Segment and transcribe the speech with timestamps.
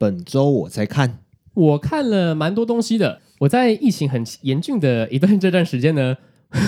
[0.00, 1.18] 本周我在看，
[1.52, 3.20] 我看了蛮多东西的。
[3.40, 6.16] 我在疫情很严峻的一段这段时间呢，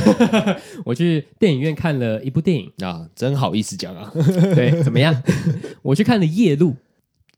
[0.84, 4.12] 我去电影院看了一部电影啊，真好意思讲啊。
[4.54, 5.22] 对，怎么样？
[5.80, 6.72] 我去看了《夜路》，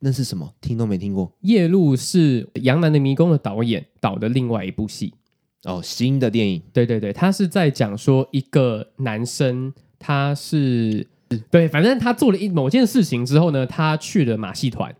[0.01, 0.53] 那是什么？
[0.61, 1.29] 听都没听过。
[1.43, 5.15] 《夜路》是《杨澜的迷宫》的导演导的另外一部戏
[5.63, 6.61] 哦，新的电影。
[6.73, 11.07] 对对对，他是在讲说一个男生，他是
[11.53, 14.93] 对，反正他做了一某件事情之后呢，他去了马戏团。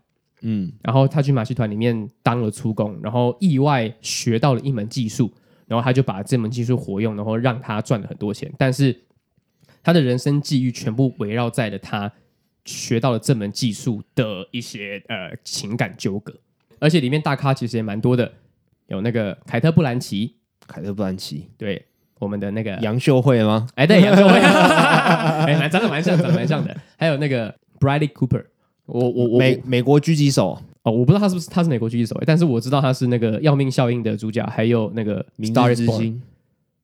[0.47, 5.33] 嗯，然后他去马戏团里面当了粗工，然后意外学到了一门技术，
[5.65, 8.53] 然后他就把这门技术活用，然后让他赚了很多钱。
[8.55, 8.95] 但是
[9.81, 12.11] 他的人生际遇全部围绕在了他
[12.63, 16.31] 学到了这门技术的一些呃情感纠葛，
[16.77, 18.31] 而且里面大咖其实也蛮多的，
[18.85, 20.35] 有那个凯特·布兰奇，
[20.67, 21.83] 凯特·布兰奇，对，
[22.19, 23.67] 我们的那个杨秀慧吗？
[23.73, 28.45] 哎，对，杨秀慧， 哎，蛮长得蛮像，长得蛮像的，还有那个 Bradley Cooper。
[28.85, 30.57] 我我我美美国狙击手。
[30.83, 36.13] 哦，我不知道他是不是他是美国狙击手，但是我知道他是那个《要命效应》的主角，还有那个《明日之星》。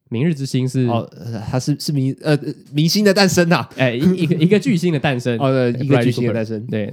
[0.10, 1.08] 明日之星是哦，
[1.50, 2.38] 他是是明呃
[2.74, 5.38] 明星的诞生呐， 哎，一一个一个巨星的诞生。
[5.40, 6.92] 哦，对，一个巨星的诞生，对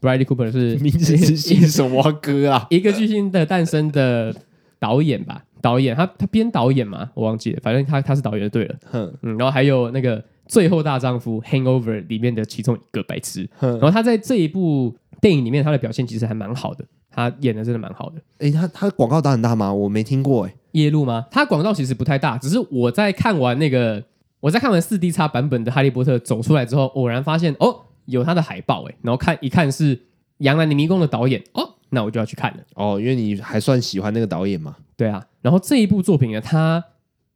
[0.00, 2.66] ，Bradley Cooper 是 明日之星什么歌啊？
[2.68, 4.34] 一个巨星的诞生的
[4.80, 10.22] 导演吧，导演他他编导演嘛，我忘记了，反正他他是导演就对了，嗯，然后还有那个。
[10.50, 18.20] 最后大丈夫 Hangover 里面的其中一个白痴，然后他在这一部电影里面，他的表现其实还蛮好的，他演的真的蛮好的。
[18.38, 19.72] 哎，他他广告打很大吗？
[19.72, 20.54] 我没听过哎。
[20.72, 21.26] 夜路吗？
[21.30, 24.02] 他广告其实不太大，只是我在看完那个，
[24.40, 29.96] 我在看完四 D 叉版本的哈利波特走出来之后，偶然发现哦，有他的海报哎，然后看一看是
[30.38, 34.74] 《阳男的迷宫》的导演哦，那我就要去看了哦，因为你还算喜欢那个导演嘛。
[34.96, 36.82] 对啊，然后这一部作品呢，它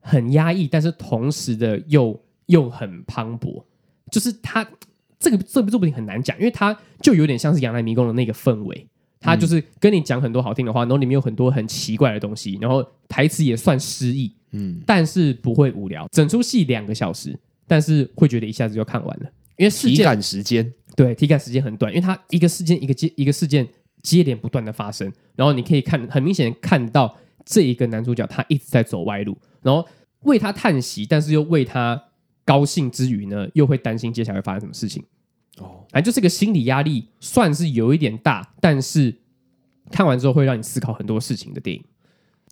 [0.00, 2.20] 很压抑，但是同时的又。
[2.46, 3.64] 又很磅礴，
[4.10, 4.66] 就是他
[5.18, 8.86] 这个这部作品很难讲，因为它就有点像是《阳男迷宫》的那个氛围，
[9.18, 16.06] 他就是跟你讲很多好听的话，然后里面有很多很奇怪的东西，然后台词也算诗意，嗯，但是不会无聊。
[16.12, 23.66] 整出戏两个小时，但是会觉得一下子就看完了，因为体感时间对体感时间很短，因为它一个事件一个接一个事件
[24.02, 27.16] 接连不断的发生，然后你可以看很明显看到
[27.46, 29.88] 这一个男主角他一直在走歪路，然后
[30.24, 32.04] 为他叹息，但是又为他。
[32.44, 35.02] 高兴之余呢，又会担心接下来会发生什么事情。
[35.58, 39.16] 哦，反正就是个心理压力，算是有一点大，但是
[39.90, 41.82] 看完之后会让你思考很多事情的电影。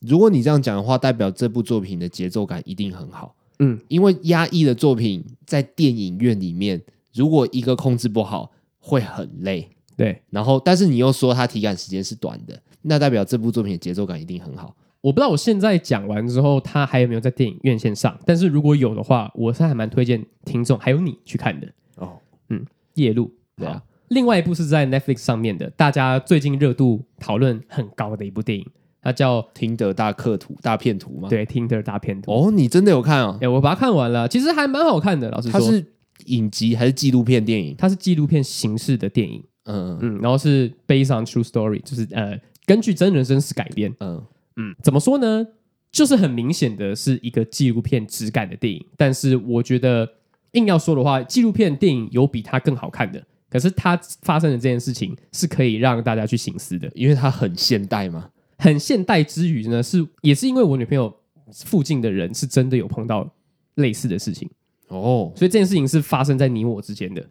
[0.01, 3.35] 如果你这样讲的话，代表这部作品的节奏感一定很好。
[3.59, 6.83] 嗯，因为压抑的作品在电影院里面，
[7.13, 9.69] 如果一个控制不好，会很累。
[9.97, 14.75] 对，然后但是你又说它体感时间是短的，那代表这部作品的节奏感一定很好。
[15.03, 18.19] 我不知道我现在讲完之后，他还有没有在电影院线上？
[18.25, 22.13] 但是如果有的话，我是还蛮推荐听众还有你去看的哦。
[22.49, 22.65] 嗯，
[22.95, 23.83] 夜路对啊。
[24.09, 28.65] 另外一部是在 Netflix 上面的，大家最近热度讨论很高的一部电影，
[29.03, 31.29] 它叫《听的大客图大片图》吗？
[31.29, 32.31] 对，《听的大片图》。
[32.35, 33.39] 哦，你真的有看啊？
[33.41, 35.29] 哎，我把它看完了，其实还蛮好看的。
[35.31, 35.85] 老实说，它是
[36.27, 37.75] 影集还是纪录片电影？
[37.77, 39.43] 它是纪录片形式的电影。
[39.65, 43.93] 嗯嗯，然后是 based on true story，就是呃，根据真人真事改编。
[43.99, 44.23] 嗯。
[44.57, 45.47] 嗯，怎么说呢？
[45.91, 50.09] 就是很明显的是一个纪录片质感的电影，但是我觉得
[50.53, 53.23] 硬要说的话，纪录片电影有比它更好看的。
[53.51, 58.31] 可是它发生的这件事情是可以让大家去醒思的，因为它很现代嘛。
[58.57, 61.15] 很现代之余呢，是也是因为我女朋友
[61.53, 63.31] 附近的人是真的有碰到
[63.75, 64.49] 类似的事情
[64.89, 67.23] 哦，所以这件事情是发生在你我之间的。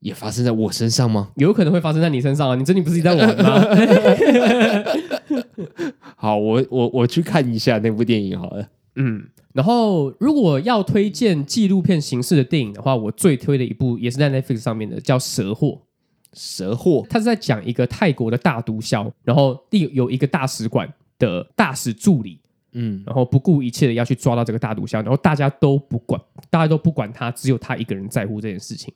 [0.00, 1.32] 也发生在我身上吗？
[1.36, 2.54] 有可能会发生在你身上啊！
[2.54, 3.64] 你真的不是在玩吗？
[6.16, 8.68] 好，我我我去看一下那部电影好了。
[8.96, 15.68] 嗯，然后如果要推荐纪录片形式的电影的话，我最推的一部也是在 Netflix 上面的，叫《蛇货》。
[16.38, 20.86] 蛇货，它是在讲一个泰国的大毒枭，然后第有一个大使馆
[21.18, 22.38] 的大使助理，
[22.72, 28.92] 嗯，然后不顾一切的要去抓到这个大毒枭，然后大家都不管，大家都不管他，只有他一个人在乎这件事情。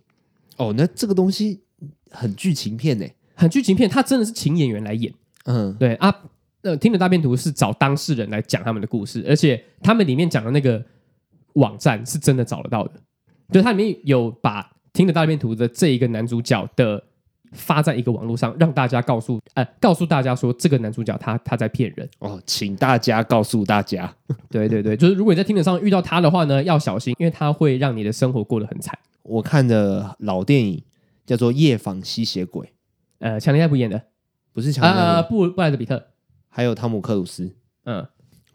[0.59, 1.63] 哦，那这个东西
[2.11, 5.11] 很剧情片呢，很剧情片，他真的是请演员来演。
[5.45, 6.15] 嗯，对啊，
[6.63, 10.83] 那听的大片图是找当事人来讲他们的故事，而且他们里面讲的那个
[11.55, 12.93] 网站是真的找得到的，
[13.51, 17.03] 就它里面有把听的大片图的这一个男主角的
[17.53, 24.15] 发在一个网络上，让大家告诉呃告诉大家说这个男主角他他在骗人哦，请大家告诉大家，
[24.51, 28.97] 对对对，就是如果你在听的上遇到他的话呢，要小心，因为他会让你的生活过得很惨。
[29.23, 30.83] 我看的老电影
[31.27, 32.67] 叫做《夜访吸血鬼》，
[33.19, 34.01] 呃，强尼戴普演的，
[34.53, 36.05] 不是强尼戴普，呃，布布莱德比特，
[36.51, 37.51] 还有汤姆克鲁斯，
[37.85, 38.07] 嗯，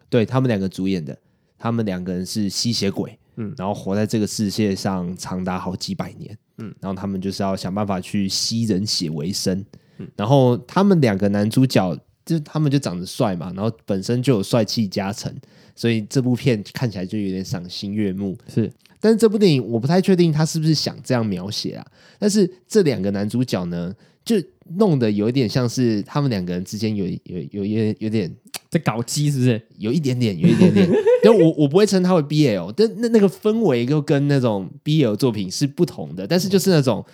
[0.08, 1.18] 对他们两个主演的，
[1.58, 9.64] 他们两个人是吸血鬼，嗯，然后活在这个世界上长达好几百年，嗯，然后他们就是要想办法去吸人血为生，
[9.98, 15.34] 嗯、然后他们两个男主角就他们就长得帅嘛，然后本身就有帅气加成，
[15.74, 18.36] 所以这部片看起来就有点赏心悦目。
[18.48, 18.70] 是，
[19.00, 21.86] 但是这部电影我不太确定他是不是想这样描写啊。
[22.18, 23.94] 但是这两个男主角呢，
[24.26, 24.36] 就
[24.76, 28.30] 弄得有一点像是他们两个人之间有有有有有点
[28.68, 29.62] 在搞基，是不是？
[29.78, 30.86] 有一点点，有一点点。
[31.22, 36.26] 但我我不会称它为 BL，但那那个氛围就跟那种 BL 作品是不同的。
[36.26, 37.04] 但是就是那种，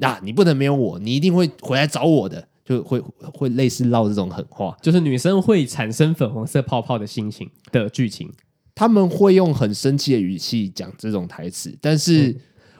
[0.00, 3.00] 啊，你不能没有我，你一定会回来找我的，就会
[3.32, 8.30] 会类似唠这种狠话，就是女生会产生粉红色泡泡的心情的剧情。
[8.74, 12.28] 他们会用很生气的语气讲这种台词，但是。
[12.28, 12.36] 嗯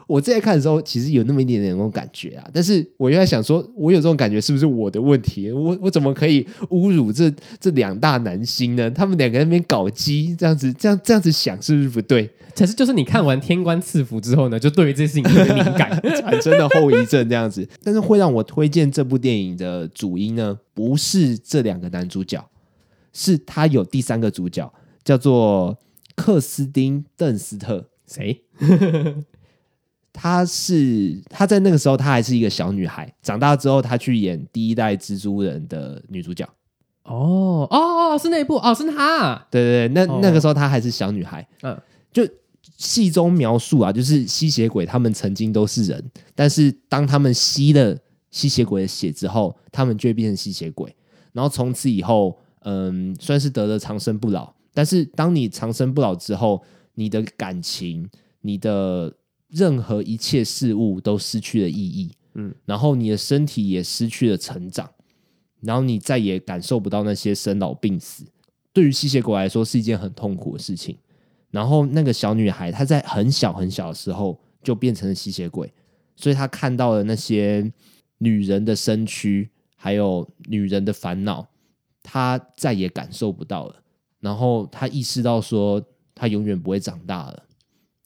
[0.06, 5.50] 我在看的时候，其实有那么一点点那种感觉啊，但是我又在想说，我有这种感觉是不是我的问题？
[5.50, 8.90] 我我怎么可以侮辱这这两大男星呢？
[8.90, 12.28] 他们两个在那边搞基，这样子，这样这样子想是不是不对？
[12.54, 15.90] 可是就是你看完《天官赐福》之后呢，就对于这件事情特别敏感，
[16.20, 17.66] 产生了后遗症这样子。
[17.82, 22.44] 但是会让我推荐这部电影的主因呢，不是这两个男主角，
[23.14, 24.70] 是他有第三个主角，
[25.02, 25.78] 叫做
[26.14, 27.88] 克斯丁·邓斯特。
[28.06, 28.42] 谁？
[30.12, 33.12] 她是她在那个时候，她还是一个小女孩。
[33.22, 36.48] 长大之后，她去演第一代蜘蛛人的女主角。
[37.04, 39.34] 哦哦，是那一部哦，是她。
[39.50, 41.46] 对对对，那、哦、那个时候她还是小女孩。
[41.62, 41.76] 嗯，
[42.12, 42.26] 就
[42.76, 47.96] 戏中描述啊，就是吸血鬼他们曾经都是人，但是当他们吸了
[48.30, 50.94] 吸血鬼的血之后，他们就会变成吸血鬼。
[51.32, 54.52] 然后从此以后，嗯，算是得了长生不老。
[54.74, 56.62] 但是当你长生不老之后，
[56.94, 58.08] 你的感情，
[58.42, 59.12] 你的
[59.52, 64.90] 任何一切事物都失去了意义，嗯，然后你的身体也失去了成长，
[65.60, 68.24] 然后你再也感受不到那些生老病死。
[68.72, 70.96] 对于吸血鬼来说是一件很痛苦的事情。
[71.50, 75.70] 然后那个小女孩她在很小很小的时候就变成了吸血鬼，
[76.16, 77.70] 所以她看到了那些
[78.16, 81.46] 女人的身躯，还有女人的烦恼，
[82.02, 83.76] 她再也感受不到了。
[84.20, 85.84] 然后她意识到说，
[86.14, 87.42] 她永远不会长大了。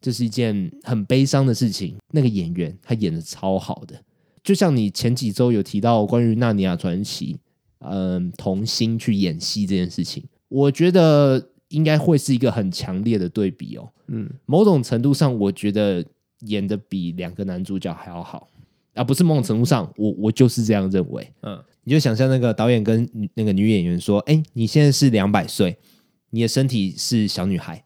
[0.00, 1.96] 这是一件很悲伤的事情。
[2.12, 4.00] 那个演员他演的超好的，
[4.42, 7.34] 就像你前几周有提到关于《纳尼亚传奇》，
[7.80, 13.88] 嗯，童星去演戏这件事情，我觉得应该会是一个很强烈的对比哦。
[14.08, 16.04] 嗯，某种程度上，我觉得
[16.40, 18.48] 演的比两个男主角还要好，
[18.94, 21.28] 而不是某种程度上，我我就是这样认为。
[21.42, 25.76] 嗯，你就想象那个导演跟那个女演员说：“哎，你现在是两百岁，
[26.30, 27.82] 你的身体是小女孩。”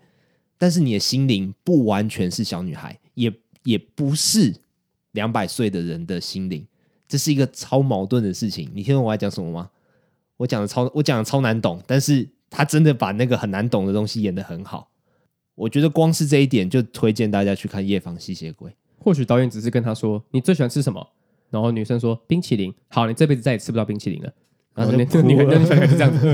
[0.61, 4.55] 但是你的心灵不完全是小女孩，也也不是
[5.12, 6.67] 两百岁的人的心灵，
[7.09, 8.71] 这是一个超矛盾的事情。
[8.75, 9.71] 你听懂我在讲什么吗？
[10.37, 14.91] 我讲的超我讲的超难懂，但是他真的把那个很难懂的东西演得很好。
[15.55, 18.71] 我觉得光是这一点就推荐大家去看《夜访吸血鬼》。
[18.99, 21.07] 或许导演只是跟他说：“你最喜欢吃什么？”
[21.49, 24.31] 然后女生说：“冰淇淋。”好，你这辈子再也吃不到冰淇淋了。
[24.81, 26.27] 然后就你很喜欢是这样子，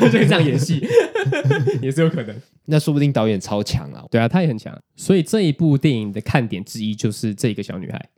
[0.12, 0.86] 就这样演戏
[1.80, 2.36] 也是有可能。
[2.66, 4.04] 那说不定导演超强啊！
[4.10, 4.78] 对啊，他也很强。
[4.94, 8.08] 所以这一部电影的看点之一就是这个小女孩，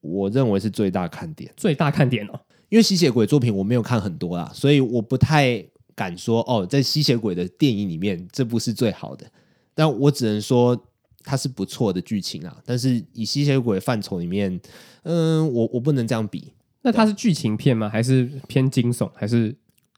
[0.00, 1.52] 我认为是最大看点。
[1.56, 5.62] 最大看点哦，因为吸血鬼作品我没有看很多啦，所以我不太
[5.94, 9.26] 敢说哦，在吸血鬼的电影里面这部是最好的。
[9.74, 10.80] 但我只能说
[11.24, 12.56] 它是不错的剧情啊。
[12.64, 14.60] 但是以吸血鬼范畴里面，
[15.02, 16.52] 嗯，我我不能这样比。
[16.82, 17.88] 那它是剧情片吗？
[17.88, 19.10] 还是偏惊悚？
[19.14, 19.54] 还是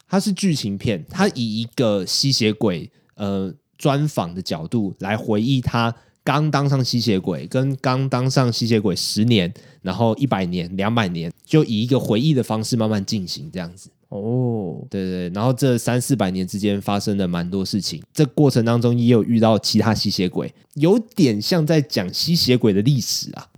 [0.08, 1.04] 它是剧情片？
[1.08, 13.90] 它以一个吸血鬼呃专访的角度来回忆他刚当上吸血鬼，跟刚当上吸血鬼十年，然后一百年、两百年，就以一个回忆的方式慢慢进行这样子。
[14.08, 23.48] 哦，对对对，然后这三四百年之间发生了蛮多事情，这过程当中也有遇到其他吸血鬼，有点像在讲吸血鬼的历史啊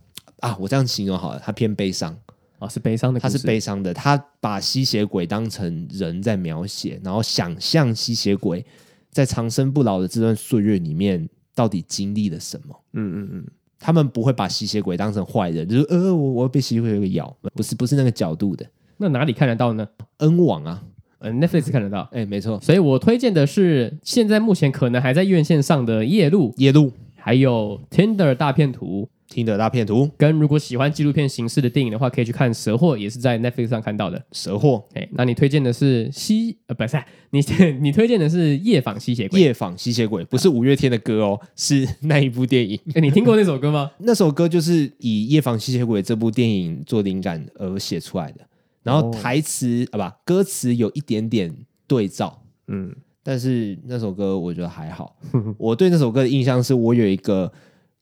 [0.40, 0.57] 啊！
[0.61, 2.16] 我这样形容好了，它偏悲伤。
[2.58, 3.92] 哦，是悲伤的，他是悲伤的。
[3.92, 8.64] 他把吸血鬼当成人在描写，然后想象吸血鬼
[9.11, 12.75] 在长生不老的这段岁月里面到底经历了什么。
[12.92, 13.46] 嗯嗯嗯，
[13.78, 18.64] 他们不会把吸血鬼当成坏人，就是呃，我我被吸血鬼咬，不是不是那个角度的。
[18.96, 19.87] 那哪里看得到呢
[20.18, 20.82] ？N 网啊，
[21.18, 22.08] 呃，Netflix 看得到。
[22.12, 22.61] 哎，没错。
[22.61, 29.08] 所以我推荐的是现在目前可能还在院线上的《夜路》，夜路，还有《Tinder 大骗徒》。
[29.35, 34.25] 听的大片图，跟如果喜欢纪录片形式的电影的话，可以去看《蛇货》，也是在 Netflix 上看到的。
[34.31, 36.97] 蛇货，哎，那你推荐的是吸呃，不是
[37.31, 37.41] 你
[37.83, 39.41] 你推荐的是夜访吸血鬼？
[39.41, 42.79] 夜访吸血鬼不是五月天的歌哦，是那一部电影。
[42.95, 43.91] 哎，你听过那首歌吗？
[43.99, 48.41] 那首歌就是以夜访吸血鬼这部电影做灵感而写出来的，
[48.85, 51.53] 然后台词、哦、啊不，歌词有一点点
[51.88, 55.17] 对照，嗯，但是那首歌我觉得还好。
[55.59, 57.50] 我对那首歌的印象是我有一个。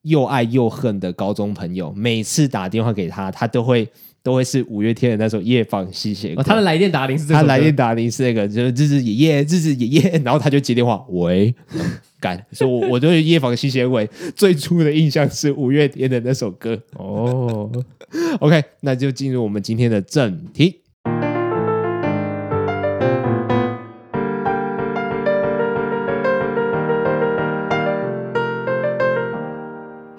[0.03, 3.89] 又爱又恨的高中朋友，每次打电话给他，他都会
[4.23, 6.43] 都会是五月天的那首《夜访吸血鬼》。
[6.47, 11.55] 他的来电打铃是这他来电打铃是那个，就是日日爷爷，日日爷爷，然后他就接电话，喂，
[12.21, 16.79] 干，所以我我对《夜访吸血鬼》最初的印象是五月天的那首歌。
[16.97, 17.71] 哦
[18.41, 20.82] ，OK，那就进入我们今天的正题。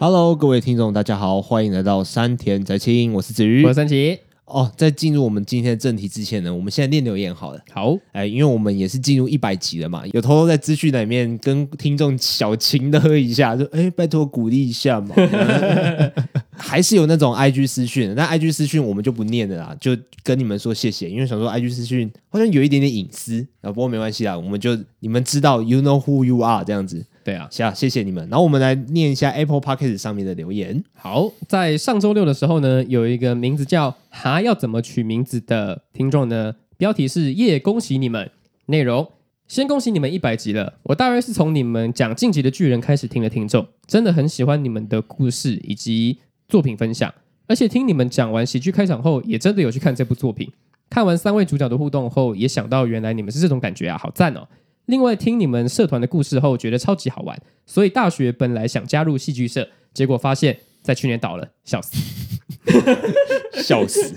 [0.06, 4.20] Hello，各位听众，大家好，欢迎来到山田宅青，我是子瑜，我是三奇。
[4.44, 7.62] 哦，在进入我们今天的正题之前呢，我们现在念留言好了。
[7.72, 15.16] 好，哎，因为我们也是进入一百集了嘛，有偷偷在资讯里面跟听众小情的喝一下，就哎，拜托鼓励一下嘛。
[16.52, 27.06] 还是有那种 IG 私讯，那 IG 私讯我们就不念了啦，就跟你们说谢谢，因为想说 IG 私讯好像有一点点隐私啊，不过没关系啦，我们就你们知道，You know who you are 这样子。
[27.24, 28.28] 对啊，行，谢谢你们。
[28.30, 30.84] 然后我们来念一下 Apple Podcast 上面的留言。
[30.94, 38.30] 好，在上周六的时候呢，有一个名字叫“哈要怎么取名字”的听众呢，标题是“耶，恭喜你们”。
[38.68, 39.10] 内容
[39.48, 40.74] 先恭喜你们一百集了。
[40.84, 47.14] 我大约是从你们讲《晋级的巨人》开始听的听众，真的很喜欢你们的故事以及作品分享。
[47.48, 50.50] 而且听你们讲完喜剧开场后，也真的有去看这部作品。
[50.90, 54.48] 看完三位主角的互动后，也想到原来你们是这种感觉啊，好赞哦！
[54.88, 61.96] 另外，听你们社团的故事后，觉得超级好玩，所以大学本来想加入戏剧社，结果发现，在去年倒了，笑死，
[63.64, 64.14] 笑死。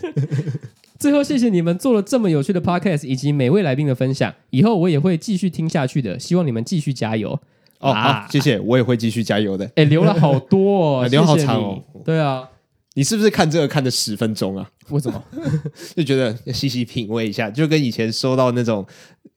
[0.98, 6.18] 最后，谢谢你们做了这么有趣的 podcast，以及每位来宾的分享，以后我也会继续听下去的。
[6.18, 7.38] 希望你们继续加油
[7.78, 7.92] 哦！
[7.92, 9.70] 啊、好，谢谢，我也会继续加油的。
[9.76, 11.80] 哎，留了好多哦， 留好长哦。
[12.04, 12.48] 对啊，
[12.94, 14.68] 你是不是看这个看了十分钟啊？
[14.88, 15.22] 为什么？
[15.94, 18.84] 就觉得要细细品味一下，就跟以前收到那种。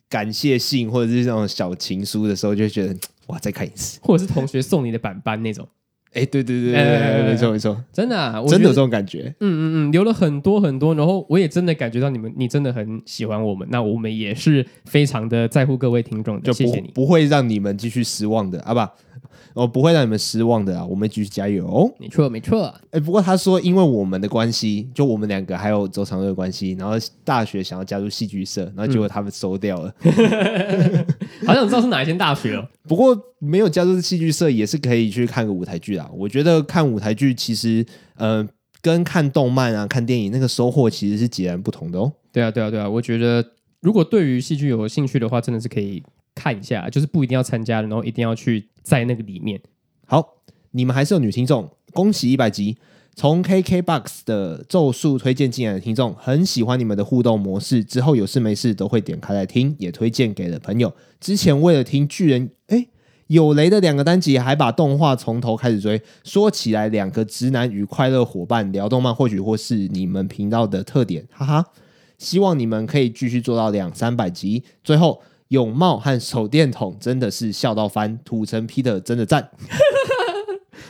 [0.10, 2.96] 感谢信或者是那种小情书的时候，就会觉得
[3.28, 5.68] 哇，再看一次，或者是同学送你的板板那种，
[6.13, 18.80] 哎，对对对对，没错没错，真的，啊，真的有这种感觉，嗯嗯嗯，留了很多很多，然后我也真的感觉到你们，你真的很喜欢我们，那我们也是非常的在乎各位听众的，谢谢你，不会让你们继续失望的，啊不。
[19.53, 20.86] 我不会让你们失望的啊！
[20.86, 21.91] 我们继续加油哦！
[22.00, 22.74] 没错，没错。
[22.91, 29.94] 哎，不过他说，因为我们的关系，就我们两个还有周长乐的关系，然后大学想要加入戏剧社，然后结果他们收掉了。
[30.03, 31.06] 嗯、
[31.46, 32.68] 好想知道是哪一间大学哦。
[32.88, 36.10] 不过没有加入戏剧社也是可以去看个舞台剧啊。
[36.13, 38.48] 我觉得看舞台剧其实，呃，
[38.82, 42.12] 跟看动漫啊、看电影那个收获其实是截然不同的哦。
[42.32, 42.88] 对啊，对啊，对啊！
[42.88, 43.44] 我觉得
[43.82, 46.03] 如果对于戏剧有兴趣的话，真的是可以。
[46.39, 49.60] 看一下，就是不一定要参加，然后一定要去在那个里面。
[50.05, 50.38] 好，
[50.72, 52.77] 你们还是有女听众，恭喜一百集。
[53.13, 60.93] 从 KKBOX 的咒术推荐进来的听众，很喜欢你们的互动模式，之后有事没事都会点开来听，也推荐给了朋友。
[61.19, 62.88] 之前为了听巨人，哎，
[63.27, 66.01] 有雷的两个单集，还把动画从头开始追。
[66.24, 71.65] 说起来，两个直男与快乐伙伴聊动漫，或许或是你们频道的特点，哈哈。
[72.17, 74.63] 希望你们可以继续做到两三百集。
[74.81, 75.22] 最后。
[75.50, 79.50] 泳帽和手电筒真的是笑到翻，土城 Peter 真的赞。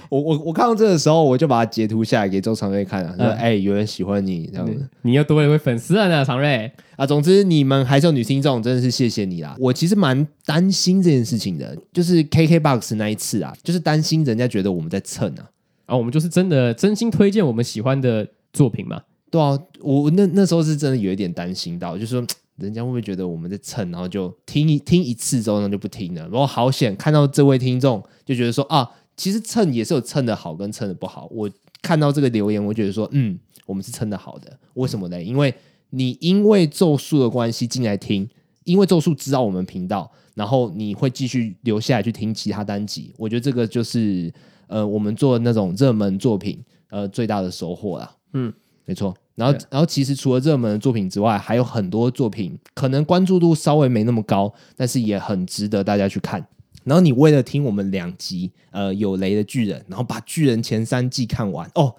[0.09, 9.55] 我我我看到这个时候，我就把它截图下来给周长瑞看了，说：“哎、嗯欸，有人喜欢你这样子，你又多了一位粉丝了呢，长瑞啊。”总之，你们还是有女听众，真的是谢谢你啦。
[9.59, 15.45] 我其实蛮担心这件事情的，就是 KKBOX 那一次啊，就是担心人家觉得我们在蹭啊。
[15.85, 19.01] 啊，我们就是真的真心推荐我们喜欢的作品嘛。
[19.29, 22.25] 对啊，我那那时候是真的有一点担心到，就是说。
[22.59, 26.21] 人家会不会觉得我们在蹭，然后就听一听一次之后呢就不听了？
[26.23, 31.27] 然后好险看到这位听众就觉得说啊，其实蹭也是有蹭的好跟蹭的不好。
[31.31, 31.49] 我
[31.81, 34.59] 看到这个留言，我觉得说嗯，我们是蹭的好的。
[34.73, 35.21] 为什么呢？
[35.21, 35.53] 因为
[35.91, 38.29] 你因为咒术的关系进来听，
[38.63, 43.13] 因为咒术知道我们频道，然后你会继续留下来去听其他单集。
[43.17, 44.31] 我觉得这个就是
[44.67, 48.15] 呃，我们做的那种热门作品呃最大的收获啦。
[48.33, 48.53] 嗯，
[48.85, 49.15] 没错。
[49.39, 56.45] 然后，然后其实除了热门的作品之外，还有很多作品可能关注度稍微没那么高，但是也很值得大家去看。
[56.83, 61.95] 然后你为了听我们两集，呃，有雷的巨人，然后把巨人前三季看完，哦，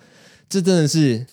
[0.50, 1.24] 这真的是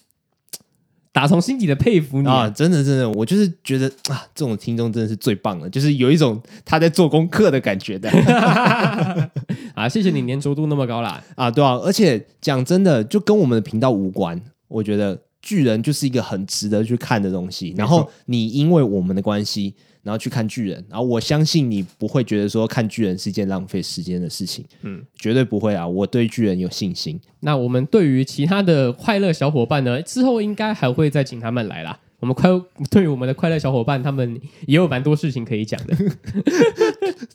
[1.11, 2.49] 打从心底的佩服你啊！
[2.49, 8.09] 真的，真的，我就是觉得啊，这种听众真的是最棒的，就是有一种他在做功课的感觉的。
[9.75, 11.21] 啊，谢谢你粘着度那么高啦！
[11.35, 15.19] 啊，对啊，而且讲真的，就跟我们的频道无关，我觉得。
[15.41, 25.88] 巨人就是一个很值得去看的东西，然后你因为我们的关系，然后去看巨人，然后我相信你不会觉得说看巨人是一件浪费时间的事情，嗯，绝对不会啊！
[25.88, 27.20] 我对巨人有信心。
[27.41, 30.01] 那我们对于其他的快乐小伙伴呢？
[30.01, 32.00] 之后应该还会再请他们来啦。
[32.20, 32.50] 我们快
[32.89, 35.96] 对于我们的快乐小伙伴，他们也有蛮多事情可以讲的。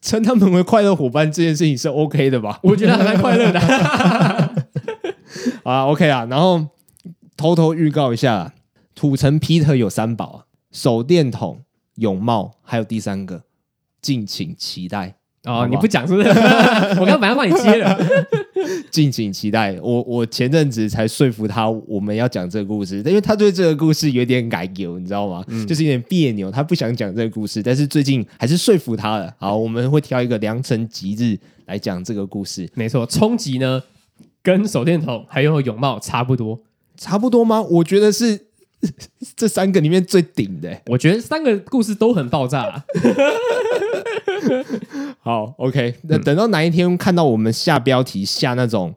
[0.00, 2.59] 称他们为快乐伙伴这件事情是 OK 的吧？
[2.64, 3.61] 我觉得还蛮快乐的。
[5.62, 6.66] 啊，OK 啊，然后
[7.42, 8.54] 偷偷预告一下，
[8.94, 10.38] 土城 Peter 有三宝啊，
[10.70, 11.62] 手电筒、
[11.96, 13.42] 泳帽，还有第三个，
[14.00, 15.16] 敬请期待。
[15.42, 16.28] 哦，好好你不讲是不是？
[17.00, 17.99] 我刚刚本来帮你接了，
[18.92, 19.76] 敬请期待。
[19.82, 25.44] 我我前阵子才说服他，我们要讲这个故事，因为他对这个故事有点改扭，你知道吗？
[25.49, 27.61] 嗯、就是有点别扭，他不想讲这个故事。
[27.61, 29.34] 但是最近还是说服他了。
[29.40, 32.70] 好，我们会挑一个良辰吉日来讲这个故事。
[32.75, 33.82] 没错，冲击呢，
[34.44, 36.61] 跟手电筒还有泳帽差不多，
[37.02, 37.61] 差不多吗？
[37.61, 38.38] 我觉得是
[39.37, 40.80] 这三个里面最顶的。
[40.87, 42.85] 我觉得三个故事都很爆炸、啊。
[45.21, 48.94] 好，OK，那等到哪一天看到我们下标题下那种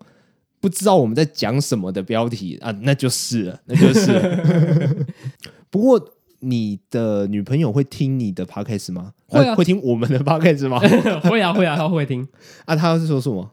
[0.59, 4.95] 不知道我们在讲什么的标题啊，那就是了，那就是了。
[5.69, 9.13] 不过你的女朋友会听你的 Podcast 吗？
[9.27, 10.79] 会啊，会听我们的 Podcast 吗？
[11.21, 12.27] 会啊，会啊，她会听。
[12.65, 13.51] 啊，她是说什么？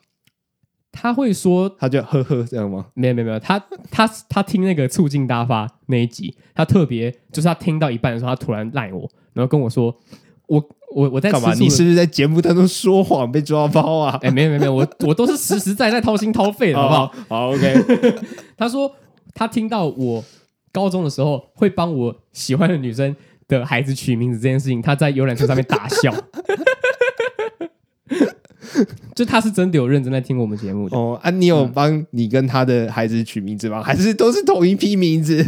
[0.93, 2.87] 她会说，他就呵呵这样吗？
[2.95, 3.39] 没有，没有，没有。
[3.41, 3.59] 他
[3.91, 9.97] 他他听那个促进大发那一集，他特别就是他听到一半的时候，他突然赖我，然后跟我说
[10.47, 10.63] 我。
[10.95, 11.55] 我我在干嘛？
[11.55, 14.11] 你是不是在节目当中说谎被抓包啊？
[14.21, 17.15] 哎、欸，没有没有没有，我我都是实实在在掏心掏肺的， 好不好？
[17.31, 17.83] 好，OK。
[18.59, 18.95] 他说
[19.33, 20.23] 他听到我
[20.71, 23.17] 高中的时候会帮我喜欢的女生
[23.49, 26.13] 的孩子取名字这件事情，他在游览车上面大笑。
[29.15, 31.31] 就他是真的有认真在听我们节目的哦啊！
[31.31, 33.83] 你有帮你跟他的孩子取名字吗？
[33.83, 35.45] 还是都是同一批名字？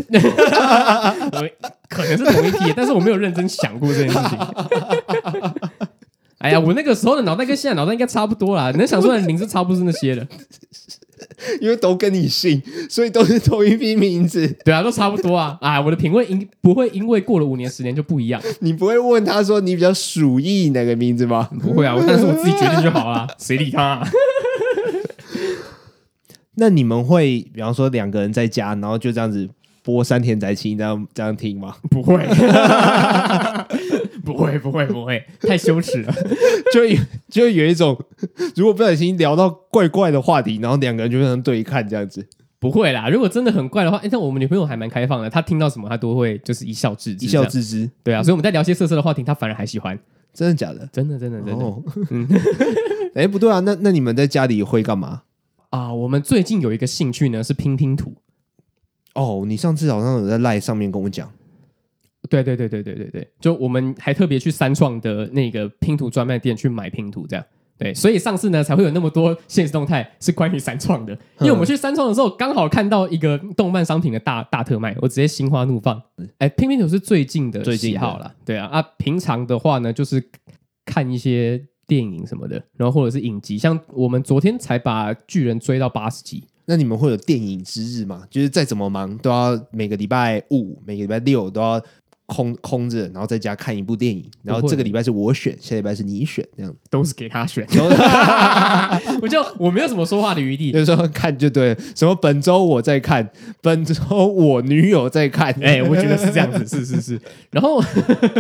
[1.89, 4.39] 可能是同一批，但是我没有认真想过这件事情。
[6.39, 10.27] 哎呀，我那个时候的脑袋跟现在脑袋应该差不多啦，能想出来的名字差不多是那些的。
[11.61, 14.47] 因为都跟你姓，所以都是同一批名字。
[14.65, 15.57] 对啊，都差不多啊。
[15.63, 18.41] 啊，我的品味因不会因为过了五年十年就不一样。
[18.61, 21.49] 你不会问他说你比较属意哪个名字吗？
[21.61, 24.09] 不会啊， 但是我自己决定就好了，谁理他啊？
[26.57, 29.49] 那你们会比方说两个人在家，然后就这样子
[29.85, 31.77] 播山田宅青这样这样听吗？
[31.89, 32.27] 不会。
[34.25, 36.15] 不会不会不会，太羞耻了。
[36.73, 36.81] 就
[37.29, 37.95] 就有一种，
[38.57, 42.27] 如果不小心聊到怪怪的话题，然后两个人就变成对看这样子。
[42.59, 47.89] 不会啦，如果真的很怪的话，哎，像我们女朋友还蛮开放的，她听到什么她都会就是一笑置之，一笑置之。
[48.03, 49.99] 对啊，所以我们在聊些色色的话题，她反而还喜欢。
[50.33, 50.89] 真的假的？
[50.91, 51.63] 真的真的真的。
[51.63, 52.27] 哦、嗯，
[53.15, 55.21] 哎，不对啊，那那你们在家里会干嘛
[55.69, 55.93] 啊？
[55.93, 58.15] 我们最近有一个兴趣呢，是拼拼图。
[59.15, 61.31] 哦，你上次好像有在赖上面跟我讲。
[62.31, 67.45] 对对对对对对对，就我们还特别去三创的那个拼图专卖店去买拼图，这样。
[67.77, 76.01] 对，所以上次呢才会有那么多现实动态是关于三创的，因为我们去三创的时候刚好看到一个动漫商品的大大特卖，我直接心花怒放。
[76.39, 80.25] 哎，拼拼图是最近的喜好了，对啊啊，平常的话呢就是
[80.87, 86.45] 看一些电影什么的，然后或者是影集，像我们昨天才把巨人追到八十集。
[86.67, 88.25] 那你们会有电影之日吗？
[88.31, 91.83] 就是再怎么忙都要每个礼拜五、每个礼拜六都要。
[92.27, 97.67] 空空着，然后在家看一部电影，然后这个礼拜是我选，下礼拜是你选，这样都是给他选。
[99.21, 101.81] 我就我没有什么说话的余地，就是说看就对了。
[101.95, 107.21] 什么本周我在看，本周我女友在看，哎、欸，我觉得是这样子，是是是。
[107.51, 107.79] 然后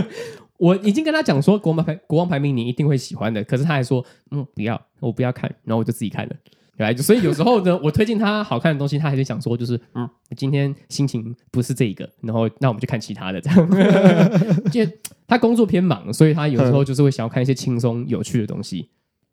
[0.56, 6.34] 我已经跟他讲说，国王排国王排名你一定会喜欢的，可是他还说，嗯，不要，我不要看，然后我就自己看了。
[6.76, 13.70] 对，所以有时候呢，我推荐他好看的东西，他还是想说，就是嗯，今天心情不是这个，然后那我们就看其他的这样。
[14.72, 14.80] 就
[15.26, 18.90] 他工作偏忙，所以他有时候就是会想要看一些轻松有趣的东西。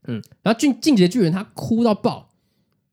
[0.07, 2.29] 嗯，然后进进击的巨人他哭到爆，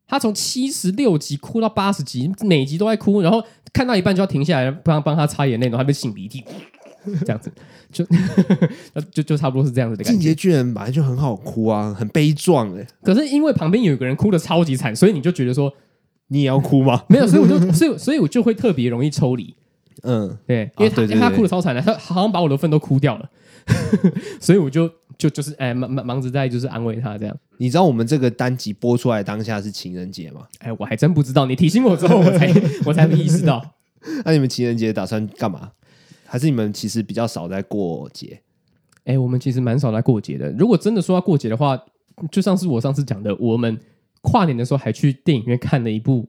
[0.07, 6.43] 他从七十六集哭到八十集，每集都在哭，然后看到一半就要停下来帮帮他擦眼泪，然后他被擤鼻涕。
[7.21, 7.51] 这样子，
[7.93, 8.05] 就
[9.11, 10.19] 就就差不多是这样子的感觉。
[10.19, 12.87] 进击巨人本来就很好哭啊，很悲壮哎。
[13.03, 15.73] 可是因为旁边有一个人哭的超级惨，所以你就觉得说
[16.29, 17.05] 你也要哭吗？
[17.09, 19.55] 没有，所以我就所以所以我就会特别容易抽离。
[20.05, 23.29] 嗯，对，因为他、哦、对对对因为他哭的超惨的，他好像把我的份都哭掉了，
[24.41, 27.37] 所以我就就就是哎忙忙忙着在就是安慰他这样。
[27.57, 30.43] 你知道我们这个单集播出来当下是情人节吗？
[30.61, 32.49] 哎，我还真不知道，你提醒我之后我才
[32.85, 33.75] 我才没意识到。
[34.25, 35.73] 那你们情人节打算干嘛？
[36.29, 38.41] 还是你们其实比较少在过节？
[39.05, 40.53] 哎、欸，我们其实蛮少在过节的。
[40.53, 41.83] 如果真的说要过节的话，
[42.31, 43.79] 就像是我上次讲的，我们
[44.21, 46.29] 跨年的时候还去电影院看了一部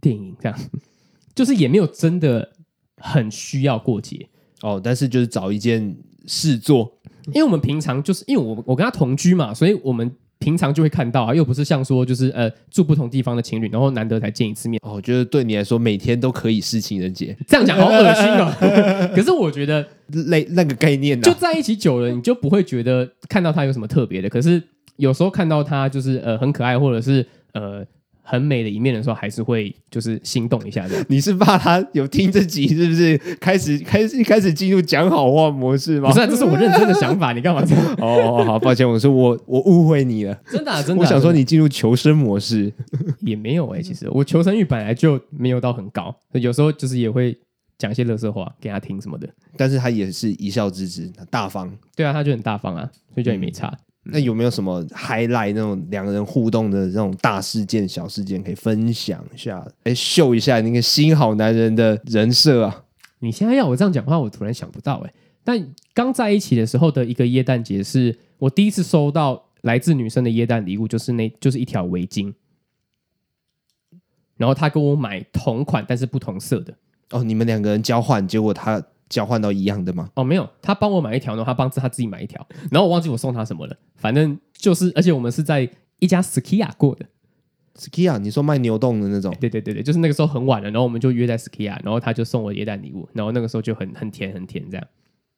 [0.00, 0.58] 电影，这样
[1.34, 2.52] 就是也没有真的
[2.96, 4.26] 很需要过节
[4.62, 4.80] 哦。
[4.82, 5.94] 但是就是找一件
[6.26, 10.10] 事做，因为我们平常就是因为我我跟他同居嘛，所以我们。
[10.44, 14.78] 平常就会看到啊，又不是像说就是呃住不同地方的情侣，然后难得才见一次面。
[14.84, 18.52] 哦，我觉得对你来说每天都可以是情人节，这样讲好恶心哦。
[19.16, 19.82] 可是我觉得
[20.26, 24.28] 那那个概念，就在一起久了，你就不会觉得看到他有什么特别的。
[24.28, 24.62] 可是
[24.96, 27.82] 有时候看到他就是呃很可爱，或者是呃
[28.26, 30.96] 很美的一面的时候，还是会就是心动一下的。
[31.08, 36.08] 你是怕他有听这集，是不是开始开始开始进入讲好话模式吗？
[36.08, 37.34] 不是、啊，这是我认真的想法。
[37.34, 37.84] 你干嘛这样？
[38.00, 40.34] 哦，好，抱歉，我说我我误会你了。
[40.50, 42.72] 真的、啊，真的、啊，我想说你进入求生模式
[43.20, 43.82] 也没有哎、欸。
[43.82, 47.38] 其实我求生欲本来就没有到很高，有时候就是也会
[47.76, 49.28] 讲一些乐色话给他听什么的。
[49.56, 51.70] 但是他也是一笑置之，大方。
[51.94, 53.68] 对啊，他就很大方啊，所以就也没差。
[53.68, 59.66] 嗯那有没有什么 highlight 那种两个人互动的这种大事件、小事件可以分享一下？
[59.84, 62.84] 哎，秀一下那个新好男人的人设啊！
[63.20, 65.12] 你现在要我这样讲话，我突然想不到哎。
[65.42, 72.34] 但刚在一起的时候的一个耶诞节，是我第一次收到来自女生的耶诞礼物，就是那就是一条围巾。
[74.36, 76.74] 然后他跟我买同款但是不同色的。
[77.10, 78.82] 哦，你们两个人交换，结果他。
[79.14, 80.10] 交换到一样的吗？
[80.16, 83.76] 哦，没有，他帮我买一条，然后他帮他自己买一条， 然后我忘记我送他什么了。
[83.94, 87.06] 反正就是，而且我们是在一家 Skia 过的。
[87.78, 89.32] Skia，你说卖牛洞的那种？
[89.40, 94.84] 对对对对，就是那个时候很晚了，然后我们就约在 Skia，然后他就送我耶诞礼物，然后那个时候就很很甜很甜这样。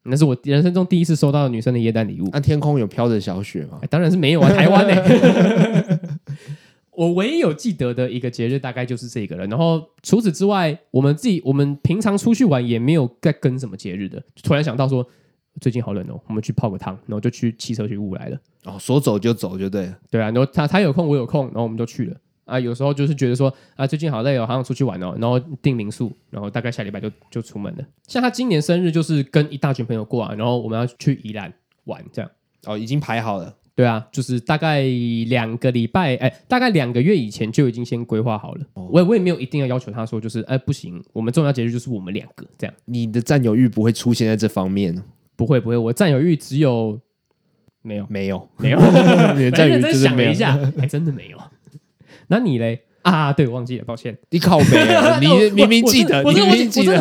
[0.04, 2.28] 那是我人生中第一次收到女生的耶诞礼物。
[2.32, 3.80] 那、啊、天空有飘着小雪吗？
[3.90, 6.00] 当然是没有啊，台湾呢、欸。
[6.96, 9.46] 我唯一有记得的一个节日，大概就是这个了。
[9.46, 14.22] 然后除此之外，我们自己我们平常出去玩也没有在跟什么节日的。
[14.42, 15.06] 突然想到说，
[15.60, 18.38] 最近好冷哦，我们去泡个汤，然后就去骑车去雾来了。
[18.64, 19.98] 哦，说走就走就对了。
[20.10, 22.16] 对啊，然后他他有空，我有空，然后我们就去了。
[22.46, 27.84] 啊，有时候就是觉得说啊，最近好累哦，好想出去玩哦，然后订民宿，然后大概下礼拜就就出门了。
[28.06, 31.52] 像他今年生日就是跟一大群朋友过啊，然后我们要去宜兰
[31.84, 32.30] 玩，这样。
[32.66, 33.54] 哦，已经排好了。
[33.76, 34.80] 对啊，就是大概
[35.28, 38.64] 两个礼拜，哎，大概两个月以前就已经先规划好了。
[38.72, 42.74] 哦、我也我也没有一定要要求他说，就是哎不行，我们重要节日就是我们两个这样。
[42.86, 45.00] 你的占有欲不会出现在这方面？
[45.36, 46.98] 不会不会，我占有欲只有
[47.82, 48.78] 没有没有没有。
[49.36, 51.38] 你的占有欲 真想了一下，还真的没有。
[52.28, 52.80] 那你嘞？
[53.10, 54.16] 啊，对，我忘记了，抱歉。
[54.30, 56.50] 你靠北 了，你明明记得，我真的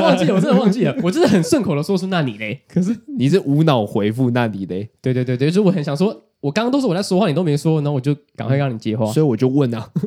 [0.01, 2.61] 忘记了，我真的忘记了，我就是很顺口的说出那你嘞。
[2.67, 4.89] 可是你是无脑回复那你嘞？
[5.01, 6.21] 对对对对，就是我很想说。
[6.41, 9.89] 我刚刚都是我在说话，你都没说，然后我就赶快让你接话，所以我就问啊，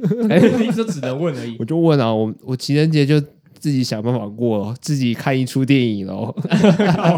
[0.61, 1.57] 你就只能问而已。
[1.59, 3.21] 我就问啊，我我情人节就
[3.59, 6.33] 自己想办法过，自己看一出电影喽。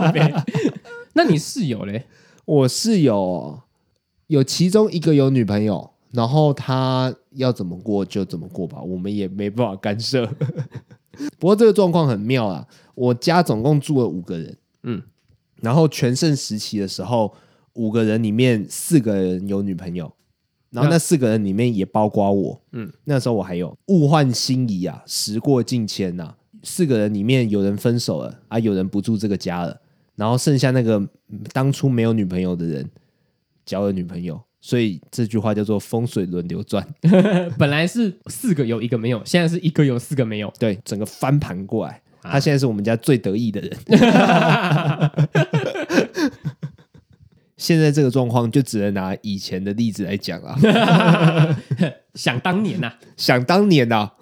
[1.12, 2.06] 那你室友嘞？
[2.46, 3.60] 我室友
[4.28, 10.26] 有其中一个有女朋友，然后他要怎么过就怎么过吧，我们也没办法干涉。
[11.38, 15.02] 不过这个状况很妙啊，我家总共住了五个人，嗯，
[15.60, 17.34] 然后全盛时期的时候。
[17.74, 20.12] 五个人里面四个人有女朋友，
[20.70, 22.60] 然后那四个人里面也包括我。
[22.72, 26.34] 嗯，那时候我还有物换星移啊，时过境迁呐。
[26.64, 29.80] 四个人里面有人分手了啊，有人不住这个家了，
[30.16, 31.00] 然后剩下那个
[31.52, 32.90] 当初没有女朋友的人
[33.64, 36.86] 交了女朋友，所以这句话叫做风水轮流转。
[37.58, 42.00] 本来是四个有一个没有，现在是一个有四个没有，对，整个翻盘过来。
[42.22, 43.74] 他现在是我们家最得意的人。
[47.56, 50.56] 现在这个状况就只能拿以前的例子来讲啊。
[52.14, 54.12] 想当年呐、啊，想当年呐、啊，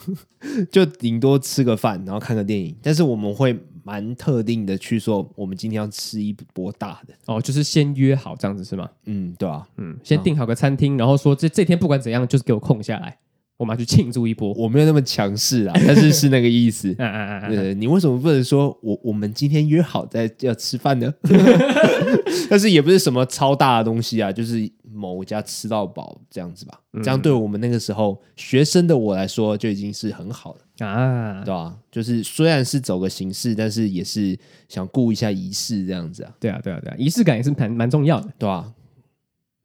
[0.71, 2.77] 就顶多吃个饭，然后看个电影。
[2.83, 3.57] 但是我们会
[3.89, 8.87] 蛮特定的去说，我们今天要吃一波大的哦，就是先约好这样子是吗？
[9.07, 13.17] 嗯，对啊，嗯，先订好个餐厅，然后说这这天不管怎样，就是给我空下来。
[13.59, 16.91] 我们要去庆祝一波，我没有那么强势啊， 但是是那个意思。
[16.99, 21.13] 嗯嗯嗯，对，你为什么不能说我我们今天约好在要吃饭呢？
[22.49, 26.81] 但是也不是什么超大的东西啊，就是某家吃到饱这样子吧。
[27.03, 31.77] 这样对我们那个时候学生的我来说就已经是很好了啊，对吧？
[31.91, 36.33] 就是虽然是走个形式，但是也是想顾一下仪式这样子啊。
[36.39, 38.73] 对啊，对啊，对啊，仪式感也是蛮蛮重要的，对吧？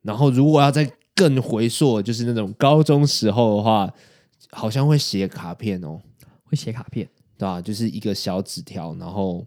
[0.01, 3.93] 然后如果要再更回溯，就是那种高中时候的话，
[4.52, 5.99] 好像会写卡片哦，
[6.43, 7.62] 会写卡片，对吧？
[7.62, 9.45] 就是一个小纸条，然后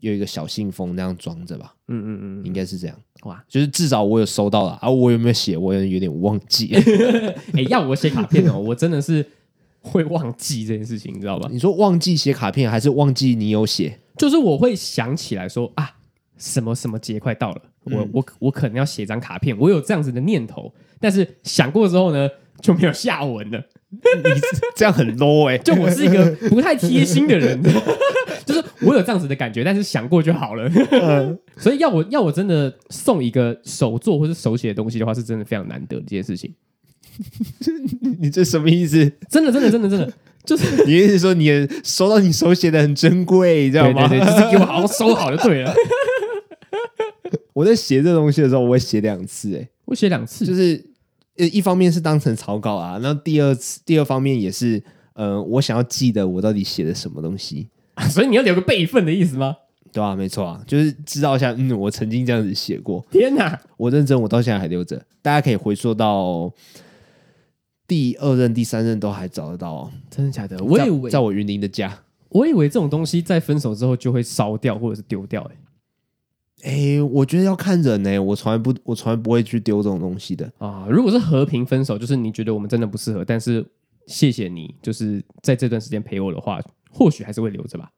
[0.00, 1.74] 有一个小信封那样装着吧。
[1.88, 2.96] 嗯嗯嗯，应该是这样。
[3.22, 5.56] 哇，就是至少我有收到了啊，我有没有写？
[5.56, 6.74] 我有点忘记。
[7.54, 9.26] 哎，要我写卡片哦，我真的是
[9.80, 11.48] 会忘记这件事情，你知道吧？
[11.50, 14.00] 你说忘记写卡片，还是忘记你有写？
[14.16, 15.96] 就是我会想起来说啊，
[16.36, 17.62] 什么什么节快到了。
[17.84, 22.28] 我我我可能要写张卡片，我有这样子的念头，但是想过之后呢，
[22.60, 23.62] 就没有下文了。
[23.90, 24.00] 你
[24.74, 27.62] 这样很 low 哎、欸，就我是一个不太贴心的人，
[28.44, 30.68] 就是我有这样子的感觉，但是想过就好了。
[30.90, 36.52] 嗯、 所以要我要我真的送一个手作或是手写的东西的话，是真的非常难得的这件事情。
[38.18, 39.12] 你这什么意思？
[39.30, 40.12] 真的真的真的真的，
[40.44, 41.48] 就是你意思说你
[41.84, 44.08] 收到你手写的很珍贵，知道吗？
[44.08, 45.72] 对对对，就是给我好好收好就对了。
[47.54, 50.84] 我在写这东西的时候，我会写两次、欸，哎，我写两次，就是
[51.38, 54.82] 呃，一方面是当成草稿啊，那第二次第二方面也是，
[55.14, 57.68] 呃，我想要记得我到底写的什么东西，
[58.10, 59.56] 所以你要留个备份的意思吗？
[59.92, 63.06] 对啊，没错啊，就是知道一下，嗯，我曾经这样子写过。
[63.12, 66.52] 天哪，我认真，我到现在还留着，大家可以回溯到
[67.86, 69.92] 第二任、第三任都还找得到哦。
[70.10, 70.58] 真的假的？
[70.64, 71.96] 我以为在，在我云林的家，
[72.30, 75.56] 我以为这种东西在分手之后就会烧掉或者是丢掉，欸，哎，
[77.12, 78.18] 我觉得要看人呢、欸。
[78.18, 80.86] 我从来不，我从来不会去丢这种东西的啊。
[80.88, 83.64] 如果是和平分手，就是你觉得我们真的不适合，但是
[84.06, 87.90] 谢谢你，就是在这段时间陪我的话，或许还是会留着吧，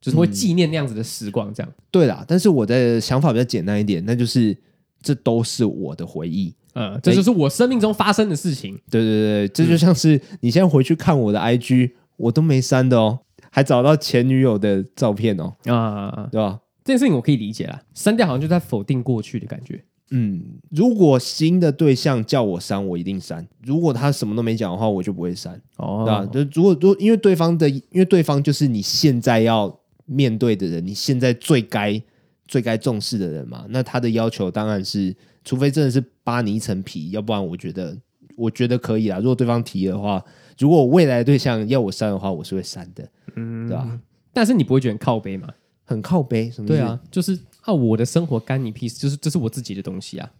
[0.00, 1.52] 就是会纪念那样子的时光。
[1.54, 2.24] 这样、嗯、对啦。
[2.28, 4.56] 但是我的想法比较简单一点，那就是
[5.00, 8.78] 这都是我的回忆，嗯，这就是我生命中发生的事情。
[8.90, 13.20] 对对对，这就像是你现在回去看我的 IG，我都没删的哦，
[13.50, 16.58] 还找到前女友的照片哦，啊，对吧？
[16.84, 19.84] 这件事情我可以理解啦，删掉好像就在否定过去的感觉。
[20.14, 25.58] 嗯，如果新的对象叫我删，我一定删；如果他什么都没讲的话，我就不会删。
[25.78, 26.26] 哦，对吧？
[26.26, 32.02] 就如果如果因为对方的，因为对方就是你现在要面对的人，你现在最该
[32.46, 37.96] 最该重视的人嘛，那他的要求当然是，除非真的是扒你一层皮，要不然我觉得
[38.36, 39.16] 我觉得可以啦。
[39.16, 40.22] 如果对方提的话，
[40.58, 43.98] 如果我未来的对象要我删的话，我是会删的，嗯，对吧？
[44.34, 45.48] 但是你不会觉得很靠背吗？
[45.92, 46.66] 很靠背，什么？
[46.66, 50.30] 对啊，就是啊，我的生活干你屁事，就是这是我自己的东西啊。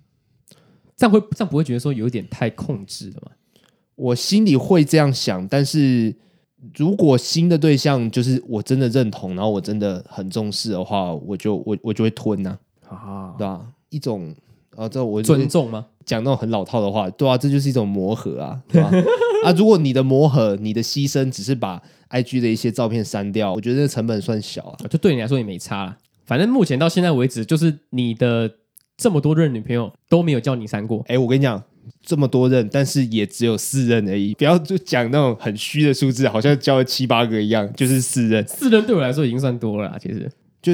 [0.97, 3.33] 这样会这样不会觉得说有点太控制了吗？
[3.95, 6.15] 我心里会这样想，但是
[6.75, 13.67] 如果新的对象就是我真的认同，然后我真的很重视的话，我就我我就会吞呐，啊，对吧？
[13.91, 14.35] 一种
[14.77, 15.87] 啊，这我尊重吗？
[16.05, 18.91] 讲那种很老套的话，对啊，这就是一种磨合啊，对吧？
[19.45, 25.97] 啊，如果你的磨合，你的牺牲只是把 IG 的一些照片删掉，我觉得这成本算小啊，就对你来说也没差啦。
[26.25, 28.51] 反正目前到现在为止，就是你的
[28.97, 31.05] 这么多任女朋友都没有叫你删过。
[31.09, 31.63] 哎，我跟你讲，
[32.01, 34.35] 这么多任，但是也只有四任而已。
[34.35, 38.47] 不要就讲那种很虚的数字，好像交了七八个一样，就是四任。
[38.47, 40.73] 四任对我来说已经算多了啦，其实就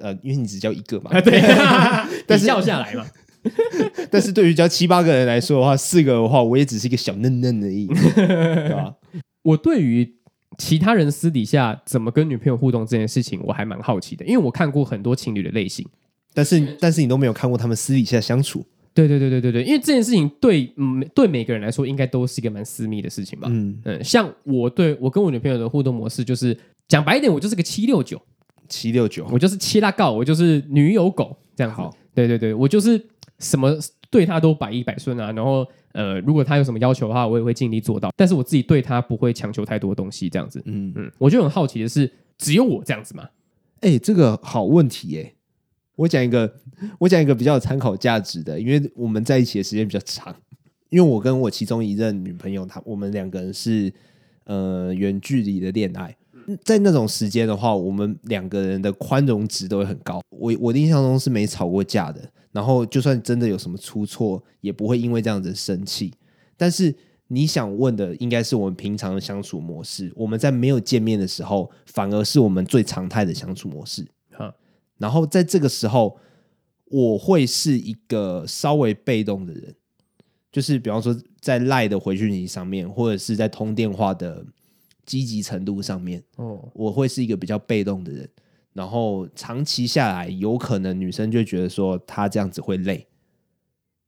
[0.00, 1.40] 呃，因为你只交一个嘛，啊、对，
[2.26, 3.04] 但是叫下来嘛。
[4.10, 8.94] 但是对于交七八个人来说的话，四个的话，我也只是一个小嫩嫩而已，对吧？
[9.42, 10.17] 我对于
[10.58, 15.86] 其他人私底下怎么跟女朋友互动这件事情，我还蛮好奇的，因为我看过很多情侣的类型，
[16.34, 18.62] 但是但是你都没有看过他们私底下相处。
[18.92, 23.48] 对对对对对对，因为这件事情对嗯对每个人来说，应该都是一个蛮私密的事情吧？
[23.50, 28.20] 嗯嗯，像我对我跟我女朋友的互动模式，就是讲白一点，我就是个七六九，
[28.68, 31.96] 七六九，我就是七拉告，我就是女友狗这样好。
[32.14, 33.00] 对对对，我就是。
[33.40, 33.72] 什么
[34.10, 38.10] 对他都百依百顺啊，然后呃，如果他有什么要求的话，我也会尽力做到。
[38.16, 40.62] 但是我自己对他不会强求太多东西，这样子。
[40.64, 43.28] 嗯嗯，我就很好奇的是，只有我这样子吗？
[43.80, 45.34] 哎、欸，这个好问题哎、欸。
[45.96, 46.52] 我讲一个，
[47.00, 50.34] 我讲一个比较有参考价值的，因为我们在一起的时间比较长。
[50.90, 53.92] 因为我跟我其中一任女朋友，她我们两个人是
[54.44, 56.16] 呃远距离的恋爱。
[56.64, 60.22] 在那种时间的话，我们两个人的宽容值都会很高。
[60.30, 66.12] 我我的印象中是没吵过架的，然后就算真的有什么出错，也不会因为这样子生气。
[66.56, 66.94] 但是
[67.28, 70.12] 你想问的，应该是我们平常的相处模式。
[70.16, 74.06] 我们在没有见面的时候，反而是我们最常态的相处模式。
[74.30, 74.54] 哈，
[74.96, 76.18] 然后在这个时候，
[76.86, 79.74] 我会是一个稍微被动的人，
[80.50, 84.44] 就是比方说在赖的回讯息上面，或者是在通电话的。
[85.08, 88.28] 积极程度上面，哦，我会是一个比较被动的人，
[88.78, 93.08] 然后长期下来，有可能女生就觉得说她这样子会累，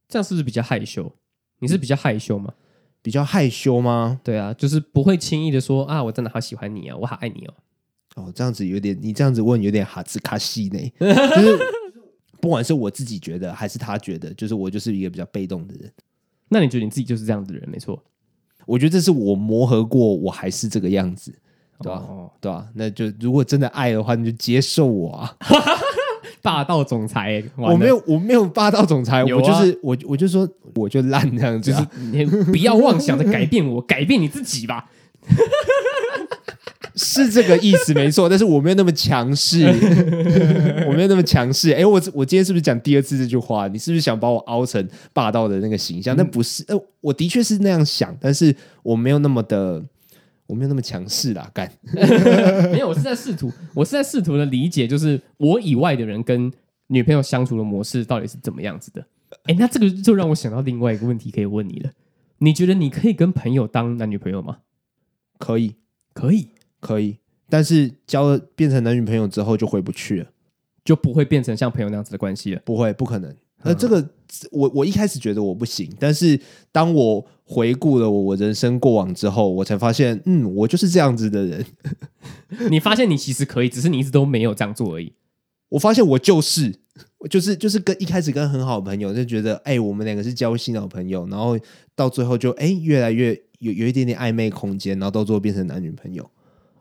[0.07, 1.13] 这样是不是比较害羞？
[1.59, 2.53] 你是比较害羞吗？
[3.01, 4.21] 比较害羞吗？
[4.23, 7.53] 对啊，就是不会轻易的说啊，我真的好喜欢你啊，我好爱你哦。
[8.15, 10.79] 哦，这样子有点，你这样子问有点哈兹卡西呢，
[11.35, 11.59] 就是
[12.39, 15.91] 不管是我自己觉得还是他觉得，就是我就是一个比较被动的人。
[16.47, 17.69] 那你觉得你自己就是这样子的人？
[17.69, 18.01] 没错。
[18.65, 21.37] 我觉得这是我磨合过，我还是这个样子，
[21.81, 22.03] 对吧？
[22.07, 22.65] 哦、对吧？
[22.75, 25.35] 那就如果真的爱的话，你就接受我啊！
[26.41, 34.89] 霸道总裁，我没有，我没有霸道总裁，啊、我就是我，我就说我就烂这样就是你不要妄想着改变我， 改变你自己吧。
[36.93, 39.65] 是这个意思没错，但是我没有那么强势，
[40.87, 41.71] 我没有那么强势。
[41.71, 43.67] 哎，我我今天是不是讲第二次这句话？
[43.69, 46.13] 你是不是想把我凹成霸道的那个形象？
[46.17, 49.81] 那、嗯、不是，呃，我的确是那样想，但是我没有那么的，
[50.51, 51.49] 我没有那么强势啦。
[51.53, 51.71] 干，
[52.71, 56.51] 没有，我是在试图，我是在试图的理解，就是我以外的人跟
[56.87, 59.05] 女朋友相处的模式到底是怎么样子的。
[59.43, 61.91] 哎，那这个就让我想到另外一个问题可以问你了。
[62.39, 64.59] 你觉得你可以跟朋友当男女朋友吗？
[65.39, 65.75] 可以，
[66.13, 66.49] 可以。
[66.81, 70.27] 可以，但是交了变成男女朋友之后就回不去了，
[70.83, 72.61] 就不会变成像朋友那样子的关系了。
[72.65, 73.35] 不会，不可能。
[73.63, 74.09] 呃，这个
[74.51, 76.39] 我我一开始觉得我不行，但是
[76.71, 81.65] 当我回顾了我我人生过往之后，我才发现，嗯，我就是这样子的人。
[82.69, 85.13] 你发现你其实可以，只是你一直都没有这样做而已。
[85.69, 86.73] 我发现我就是，
[87.29, 91.57] 就是就是跟一开始跟很好的朋友就觉得，哎，我们两个是交心的朋友，然后
[91.95, 96.29] 到最后就哎越来越有有一点点暧昧空间，然后到最后变成男女朋友。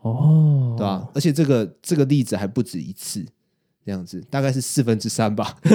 [0.03, 1.09] 哦，对吧？
[1.15, 3.25] 而且这个这个例子还不止一次。
[3.91, 5.57] 这样子大概是四分之三吧，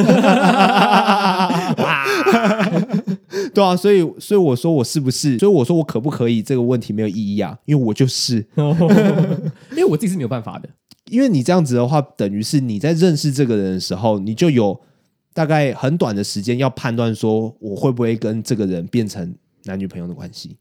[3.54, 5.38] 对啊，所以所以我说我是不是？
[5.38, 6.42] 所以我说我可不可以？
[6.42, 10.70] 这个问题没有意义啊，因为我就是， 因为我自己是没有办法的。
[11.12, 14.80] 因为你这样子的话，等于是你在认识这个人的时候，你就有
[15.34, 20.56] 大概很短的时间要判断说我会不会跟这个人变成男女朋友的关系，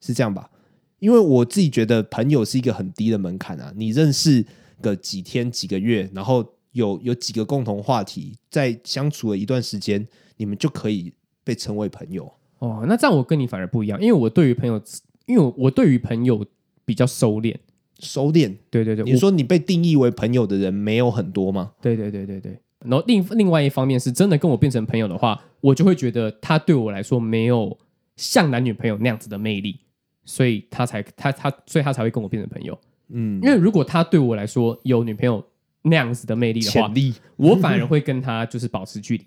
[0.00, 0.50] 是这样吧？
[0.98, 4.44] 因为我自己觉得朋友是一个很低的门槛啊，你认识
[4.80, 6.44] 个几天几个月，然后。
[6.72, 12.84] 有有几个共同话题，在相处了一段时间，你们就可以被称为朋友哦。
[12.86, 14.80] 那这样我跟你反而不一样，因为我对于朋友，
[15.26, 16.44] 因为我对于朋友
[16.84, 17.56] 比较收敛，
[17.98, 18.54] 收敛。
[18.70, 21.72] 对对对，你说你被定义为朋友的人没有很多吗？
[21.80, 22.58] 对对对对对。
[22.84, 27.76] 然后另另外一方面是真的跟我变成朋友的话，我就会觉得他对我来说没有
[28.16, 29.80] 像男女朋友那样子的魅力，
[30.24, 32.78] 所以他才他他所以他才会跟我变成朋友。
[33.08, 35.42] 嗯，因为如果他对我来说有女朋友。
[35.82, 39.26] 那样子的魅力的话，力我反而会跟他就是保持距离。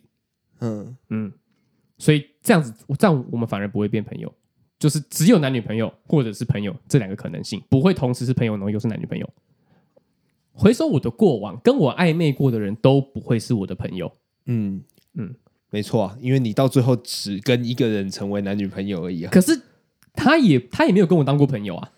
[0.60, 1.32] 嗯嗯，
[1.98, 4.32] 所以这样子，这样我们反而不会变朋友，
[4.78, 9.28] 就是只有男女朋友或者是朋友这两个可能性，不会同时是朋友，然后又是男女朋友。
[10.54, 14.12] 回首我的过往，跟我暧昧过的人都不会是我的朋友。
[14.46, 14.84] 嗯
[15.14, 15.34] 嗯，
[15.70, 19.32] 没错啊，因为你到最后只跟一个人成为男女朋友而已啊。
[19.32, 19.60] 可是
[20.14, 21.92] 他也他也没有跟我当过朋友啊。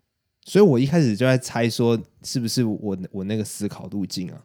[0.45, 4.41] 所以我一开始就在猜说，是不是我我那个思考路径啊？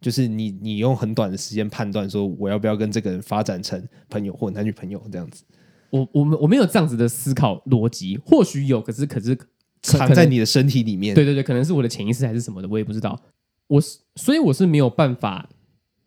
[0.00, 5.44] 就是你你用很短的时间判断说，我要不要跟这个人发展成朋友或男女朋友这样子？
[5.90, 9.36] 我我们我没有这样子的思考逻辑，或许有，可是可是
[9.82, 11.14] 藏在你的身体里面。
[11.14, 13.20] 对对对，可能是我的潜意识还是什么的，我也不知道。
[13.66, 15.50] 我是所以我是没有办法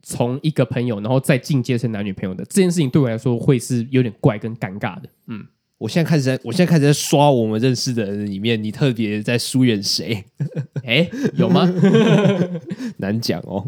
[0.01, 5.09] 从一个朋友，然后再进阶成男女朋友的这件事情，对我来说会是有点怪跟尴尬的。
[5.27, 5.45] 嗯。
[5.83, 10.23] 我现在开始在，我现在开始在刷我们认识的人里面，你特别在疏远谁？
[10.87, 11.69] 哎，有吗？
[12.99, 13.61] 难讲哦，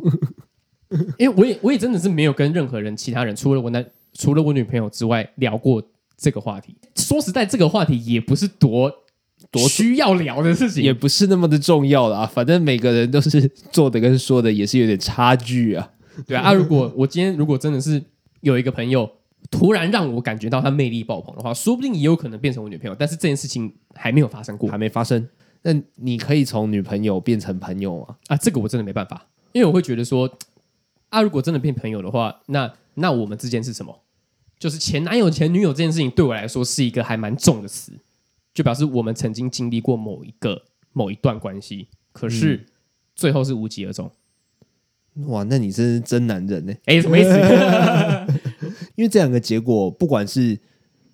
[1.20, 5.84] 因为我也我也真的是没有跟任何人、其他人，除了我男，除了我女朋友之外，聊过
[6.16, 6.74] 这个话题。
[6.96, 8.90] 说实在，这个话题也不是多
[9.52, 12.26] 多需要聊的事情，也不是那么的重要啦。
[12.26, 15.92] 反正每个人都是做的跟说的也是有点差距啊。
[16.26, 18.02] 对啊，啊，如果我今天如果真的是
[18.40, 19.12] 有一个朋友。
[19.52, 22.96] 突然让我感觉到她魅力爆棚的话，说不定也有可能变成我女朋友。
[22.98, 25.28] 但是这件事情还没有发生过，还没发生。
[25.62, 28.18] 那你可以从女朋友变成朋友吗？
[28.28, 30.30] 啊，这个我真的没办法，因为我会觉得说，
[31.10, 34.02] 啊，如果真的变朋友的话，那那我们之间是什么？
[34.58, 37.92] 就是前男友、前女友这件事情对我来说是一个还蛮重的词，
[38.54, 42.66] 就表示我们曾经经历过某一个某一段关系，可是
[43.16, 44.10] 最后是无疾而终。
[45.16, 46.74] 嗯、哇，那你真是真男人呢？
[46.86, 47.30] 哎，什么意思？
[48.96, 50.58] 因为这两个结果，不管是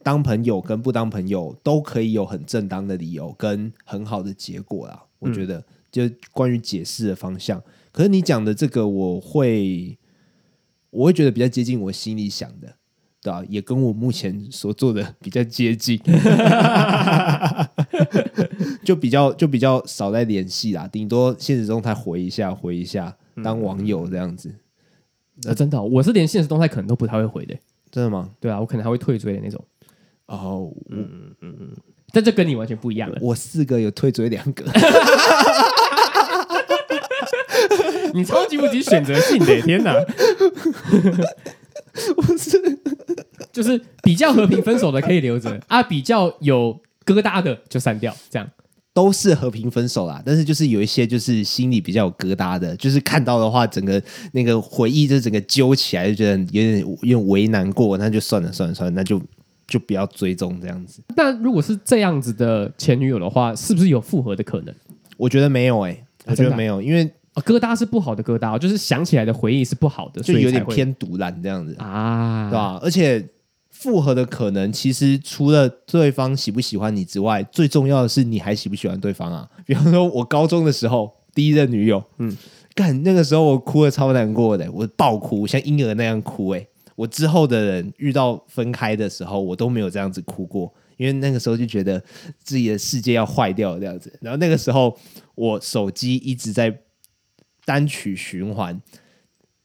[0.03, 5.03] 当朋友跟不当朋友，都可以有很正当的理由跟很好的结果啦。
[5.19, 7.61] 我觉得，就关于解释的方向，
[7.91, 9.97] 可是你讲的这个，我会
[10.89, 12.75] 我会觉得比较接近我心里想的，
[13.21, 13.43] 对吧？
[13.47, 15.99] 也跟我目前所做的比较接近，
[18.83, 24.53] 就比较就比较少在联系啦，顶多现实中他回一下回一下，当网友这样子。
[25.47, 27.55] 啊，真的、哦，我是连现实动态可能都不太会回的。
[27.89, 28.29] 真的吗？
[28.39, 29.63] 对啊，我可能还会退追的那种。
[30.27, 31.69] 哦，嗯嗯嗯嗯，
[32.13, 33.17] 但这跟你完全不一样了。
[33.21, 34.63] 我四个有退追两个，
[38.13, 39.93] 你超级无敌选择性的， 天哪！
[42.15, 42.79] 我是，
[43.51, 48.49] 就是比较和平分手的可以留着啊，比较有疙瘩的就删掉，这样。
[48.93, 54.01] 都是和平分手啦，但是就是有一些就是心里比较有疙瘩的，就是看到的话，整个
[54.33, 59.21] 那个回忆就整个揪起来，就觉得有点有点为难过，那就算了算了算了，那就
[59.65, 61.01] 就不要追踪这样子。
[61.15, 64.75] 那如果是这样子的前女友的话，是不是有复合的可能？
[65.15, 72.79] 我觉得没有哎、欸，我觉得没有，因为疙瘩是不好的疙瘩，就是想起来的回忆是不好的，就有点偏毒烂这样子啊，对吧？
[72.83, 73.25] 而且。
[73.71, 79.49] 复合的可能，其实除了对方喜不喜欢你之外，最重要的是你还喜不喜欢对方啊？
[79.65, 82.37] 比方说，我高中的时候第一任女友，嗯，
[82.75, 86.49] 干那个时候我哭的超难过的，我爆哭，像婴儿那样哭。
[86.51, 91.99] 诶，我之后的人遇到分开的时候，我都没有这样子哭过，因为那个时候就觉得
[92.43, 94.13] 自己的世界要坏掉这样子。
[94.21, 94.95] 然后那个时候，
[95.33, 96.81] 我手机一直在
[97.65, 98.79] 单曲循环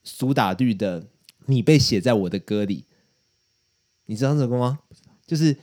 [0.05, 1.03] 苏打绿的
[1.47, 2.87] 《你被写在我的歌里》。
[4.07, 4.79] 你知道这首歌吗？
[5.27, 5.57] 就是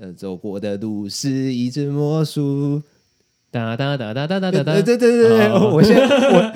[0.00, 2.82] 呃，走过的路是一只魔术。
[3.50, 6.54] 哒哒哒哒哒哒哒哒，对对对对对，我现在我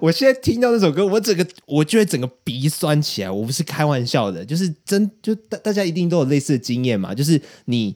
[0.00, 7.94] 我现在听到这首歌，我整个我就会整个鼻酸起来，我不是开玩笑的，就是真就大大家一定都有类似的经验嘛，就是你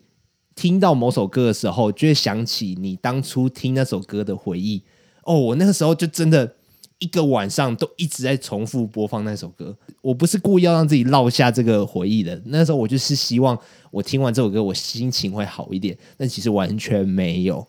[0.55, 4.83] 听到某首歌的时候，就会想起你当初听那首歌的回忆。
[5.25, 6.57] 哦，我那个时候就真的
[6.99, 13.59] 一个晚上都一直在重复播放那首歌，我不是故意要让自己落下这个回忆的，那时候我就是希望。
[13.91, 17.67] 我听完这首歌，我心情会好一点，但其实完全没有。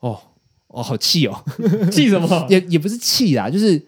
[0.00, 0.20] 哦
[0.66, 1.44] 哦，好气哦！
[1.90, 2.46] 气什么？
[2.50, 3.82] 也也不是气啦，就是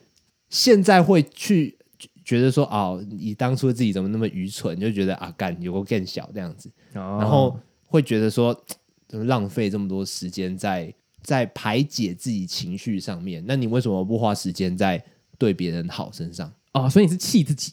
[0.49, 1.76] 现在会去
[2.24, 8.59] 觉得说，哦，你当初自己怎么那么愚蠢，就觉得啊，干有个更小这样子，哦、然后会觉得说，
[9.07, 10.90] 怎么浪费这么多时间在
[11.27, 13.43] 在排解自己情绪上面？
[13.49, 15.03] 那你为什么不花时间在
[15.37, 16.51] 对别人好身上？
[16.72, 17.72] 哦，所以你是气自己？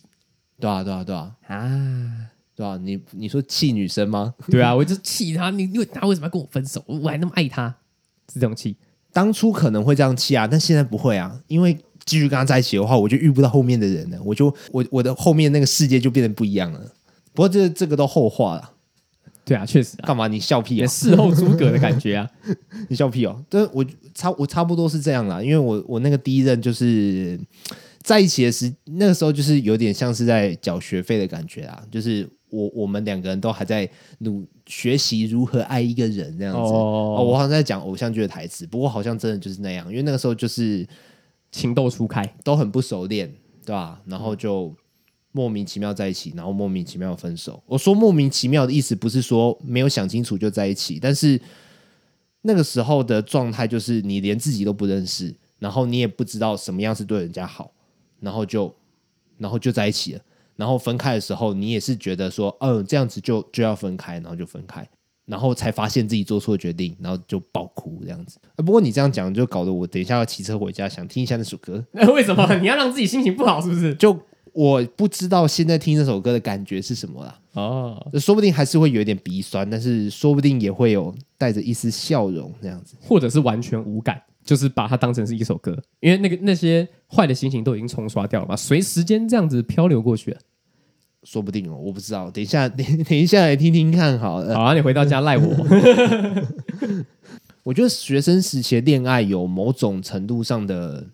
[0.60, 2.30] 对啊，对啊，对啊，啊。
[2.56, 2.78] 对啊？
[2.78, 4.34] 你你说气女生吗？
[4.50, 6.84] 对啊，我就气她，你因为她为什么要跟我分手？
[6.88, 7.68] 我还那么爱她，
[8.32, 8.76] 是这种气。
[9.12, 16.82] 当初可能会这样气啊，但现在不会啊，因为继续跟她在一起的话，我就遇不到后面的人了，我就我我的后面那个世界就变得不一样了。
[17.34, 18.73] 不过这这个都后话了。
[19.46, 20.08] 对啊，确实啊。
[20.08, 20.88] 干嘛你笑屁啊？
[20.88, 22.30] 事后诸葛的感觉啊，
[22.90, 23.44] 你笑屁哦。
[23.50, 27.40] 对，我差我差不多是这样啦，因为我我那个第一任就是
[28.02, 32.30] 在一起的时，那个时候就是有点像是在缴学费的感觉啊，就是。
[32.54, 33.90] 我我们两个人都还在
[34.20, 40.88] 努学习如何爱一个人这样子哦，哦，我好像在讲偶像剧的台词，不过好像真的就是那样，因为那个时候就是
[41.52, 43.28] 情窦初开，都很不熟练，
[43.66, 44.00] 对吧？
[44.06, 44.72] 然后就
[45.34, 47.62] 莫名其妙在一起，然后莫名其妙分手。
[47.66, 51.38] 我说莫名其妙的意思不是说没有想清楚就在一起，但是
[52.44, 57.72] 那个时候的状态就是你连自己都不认识，然后你也不知道什么样是对人家好，
[58.20, 58.74] 然后就
[59.38, 60.22] 然后就在一起了。
[60.56, 64.88] 然后分开的时候，你也是觉得说，嗯，这样子就就要分开，然后就分开，
[65.26, 68.38] 然后才发现自己做错决定，然后就爆哭这样子。
[68.58, 71.84] 不过你这样讲，就搞得我等一下要骑车回家，想听一下那首歌。
[71.94, 73.60] 那 为什么你要让自己心情不好？
[73.60, 73.96] 是不是？
[73.96, 74.16] 就
[74.54, 77.40] 我不知道现在听这首歌的感觉是什么啦。
[77.54, 84.22] 哦，说不定还是会有一点鼻酸，但是说不定也会有带着一丝笑容这样子，或者是完全无感。
[84.46, 90.40] 就是把它当成是一首歌，因为那个那些坏的心情都已经冲刷掉了嘛，随时间这样子漂流过去了，
[91.24, 92.30] 说不定哦，我不知道。
[92.30, 94.54] 等一下，等 等一下来听听看好了。
[94.54, 95.66] 好啊，你回到家赖我。
[97.64, 101.08] 我觉得学生时期的恋爱有某种程度上的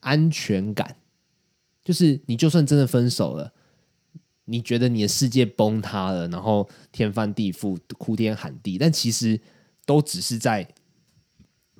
[0.00, 0.96] 安全感，
[1.86, 3.54] 就是你就算真的分手了，
[4.46, 9.40] 你觉得你的世界崩塌了，然后天翻地覆、哭天喊地，但其实
[9.86, 10.66] 都只是在。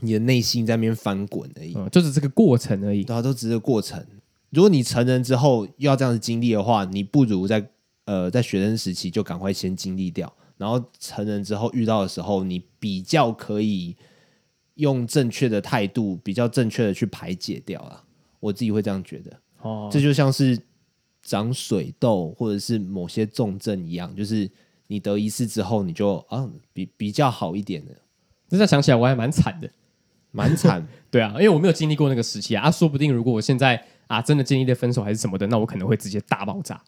[0.01, 3.03] 你的内心在那边翻滚而已，就是这个过程而已。
[3.03, 4.07] 对啊，都只是过程。
[4.51, 7.67] 如果你成人之后要这样子经历的话，你不如在
[8.05, 13.97] 呃在学生时期就赶快先经历掉，然后成人之后遇到的时候，你比较可以
[14.75, 18.05] 用正确的态度，比较正确的去排解掉啊。
[18.39, 19.41] 我自己会这样觉得。
[19.63, 20.59] 哦，这就像是
[21.23, 24.51] 长水痘或者是某些重症一样，就是
[24.87, 27.93] 你得一次之后，你就啊比比较好一点的。
[28.49, 29.71] 那这样想起来，我还蛮惨的。
[30.33, 36.79] 蛮惨， 对啊，因为我没有经历过那个时期啊，啊，说不定如果我现在啊真的经历了分手还是什么的，那我可能会直接大爆炸。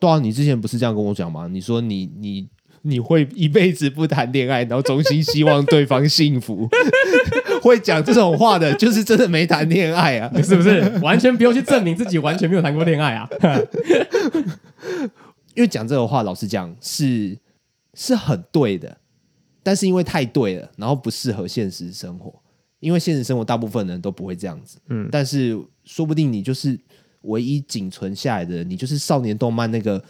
[0.00, 1.46] 对啊，你之前不是这样跟我讲吗？
[1.46, 2.48] 你说你你
[2.82, 6.68] 你会一辈子不谈恋爱，然后衷心希望对方幸福，
[7.62, 10.80] 会讲这种话的，就是真的没谈恋爱啊， 是不是？
[11.02, 13.28] 完全不用去证明自己完全没有谈过恋爱啊。
[15.54, 17.36] 因为讲这个话，老实讲是
[17.94, 18.96] 是很对的，
[19.62, 22.32] 但是因为太对了，然后不适合现实生活。
[22.78, 26.78] 因为现实生活大部分人都不会这样子，嗯，但是说不定你就是
[27.24, 30.02] 唯一仅存下来的人，你就是少年动漫那个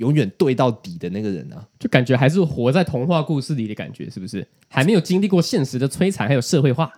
[0.00, 4.46] 永远对到底的那个人啊，就感觉还是活在童话故事里的感觉，是不是？
[4.66, 6.90] 还没有经历过现实的摧残，还有社会化，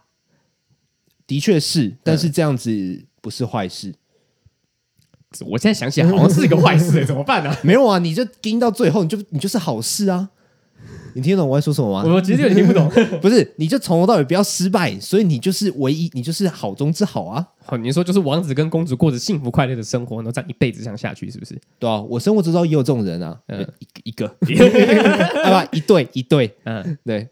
[1.26, 3.88] 的确是，但是这样子不是坏事。
[3.88, 7.52] 嗯，我现在想起来好像是一个坏事， 怎么办呢？
[7.64, 10.30] 没有啊，你就盯到最后，你就你就是好事啊。
[11.14, 12.04] 你听得懂我在说什么吗？
[12.12, 12.88] 我其实有点听不懂。
[13.20, 17.46] 不是，你就从头到尾不要失败，所以你就是唯一，你就是好中之好啊！
[17.64, 21.60] 好，你说就是王子跟公主过着幸福快乐的生活，然后这样一辈子这样下去，是不是？
[21.78, 24.26] 对啊，我生活之中也有这种人啊，嗯、一一个，
[25.44, 27.28] 啊不，一对一对， 嗯，对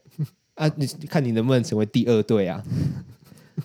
[0.54, 2.62] 啊，你看你能不能成为第二对啊？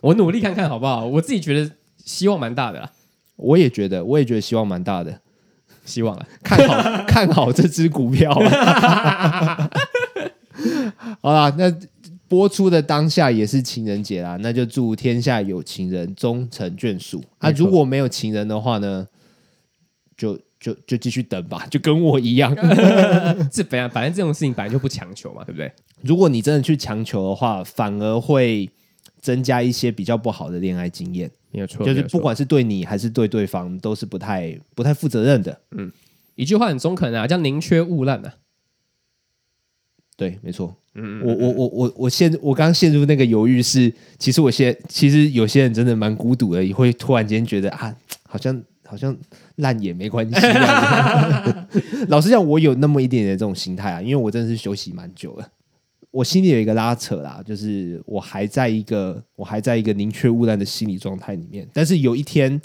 [0.02, 1.06] 我努力看看好不好？
[1.06, 1.72] 我自己觉得
[2.04, 2.92] 希望蛮大的啦，
[3.36, 5.20] 我也觉得，我也觉得希望蛮大的，
[5.86, 8.32] 希望啊，看好看好这支股票。
[11.22, 11.74] 好啦，那
[12.28, 17.24] 播出的当下也是情人节啦，那就祝天下有情人终成眷属。
[17.38, 19.08] 啊，如果没有情人的话呢，
[20.18, 22.56] 就就就继续等吧， 就跟我一样。
[23.52, 25.72] 这本来反正这种事情本来就不强求嘛，对不对？
[26.02, 28.70] 如果你真的去强求的话，反而会
[29.22, 31.30] 增加一些比较不好的恋爱经验。
[31.52, 35.62] 没有错，就是不管是对你还是对对方，都是不太不太负责任的。
[35.72, 35.92] 嗯，
[36.36, 38.34] 一句话很中肯啊，叫宁缺毋滥啊。
[40.18, 40.76] 对，没错。
[40.94, 47.94] 嗯，我我我我我现我刚陷入那个犹豫是，其实我现其实有些人真的蛮孤独的，也会突然间觉得啊，
[48.24, 49.16] 好像好像
[49.58, 50.36] 烂也没关系。
[52.08, 55.46] 老实讲，我有那么一点点这种心态啊，因为我真的是休息蛮久了。
[56.12, 61.68] 我心里有一个拉扯啦，就是我还在一个我还在一个宁缺毋滥的心理状态里面。
[61.74, 62.62] 但是有一天，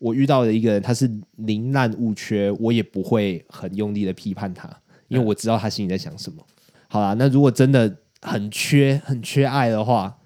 [0.00, 4.68] 我遇到了一个人，他是宁滥勿缺，我也不会很用力的批判他，
[5.06, 6.44] 因为我知道他心里在想什么。
[6.92, 10.18] 好啦，那如果真的很缺很缺爱的话，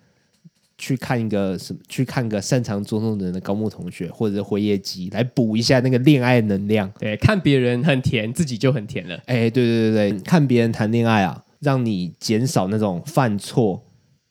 [0.78, 1.80] 去看一个什么？
[1.88, 6.90] 去看个擅长捉弄人的高木同学，或者是辉夜姬，来补一下那个恋爱能量。
[6.98, 9.14] 对，看别人很甜，自己就很甜了。
[9.26, 11.42] 哎，对对对对，看别人谈恋爱啊。
[11.60, 13.82] 让你减少那种犯错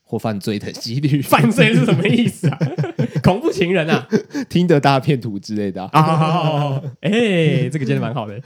[0.04, 1.20] 或犯罪的几率。
[1.24, 2.60] 犯罪是什么意思啊？
[3.24, 4.08] 恐怖情人啊？
[4.50, 6.80] 听得大片图之类的啊？
[7.02, 8.40] 哎、这个真的蛮好的。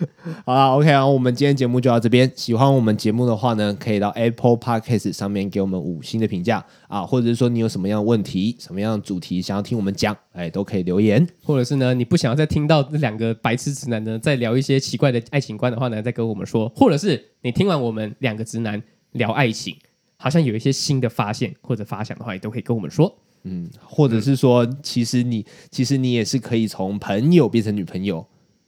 [0.45, 2.31] 好了，OK 啊，我们今天节目就到这边。
[2.35, 11.27] 喜欢我们节目的话呢，可以到 Apple Podcast 上面给我们五星的评价啊，或者是说你有什么样的问题、什么样的主题想要听我们讲，哎，都可以留言。
[11.43, 16.69] 或者是呢，你不想要再听到这两个白痴直男呢，再聊一些奇怪的爱情观的话呢，再跟我们说。
[16.75, 18.81] 或者是你听完我们两个直男
[19.13, 19.75] 聊爱情，
[20.17, 23.13] 好像有一些新的发现或者发想的话，也都可以跟我们说。
[23.43, 28.25] 嗯，或者是说，嗯、其实你其实你也是可以从朋友变成女朋友，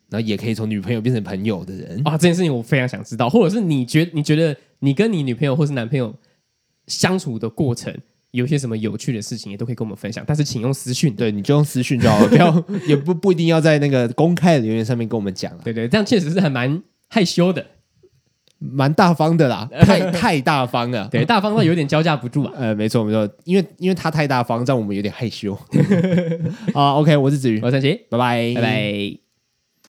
[0.09, 2.11] 然后也可以从女朋友变成朋友的人啊。
[2.11, 6.13] 这件事情我非常想知道，或者是你觉你觉得你跟你女朋友或是男朋友
[6.87, 7.93] 相处的过程，
[8.31, 10.23] 有些什么有趣的事情，也都可以跟我们分享。
[10.27, 15.57] 但是请用私讯，对，你就用私讯就好了，不要也不不一定要在那个公开的留言上面跟我们讲。
[15.63, 17.65] 对对，这样确实是还蛮害羞的。
[18.59, 22.53] 蛮大方的啦， 太太大方了，对，大方到有点招架不住啊。
[22.59, 25.57] 呃，没错没错，因为因为他太大方，让我们有点害羞。
[26.73, 29.28] 好， OK，我是子瑜，我是陈奇，拜拜，拜拜。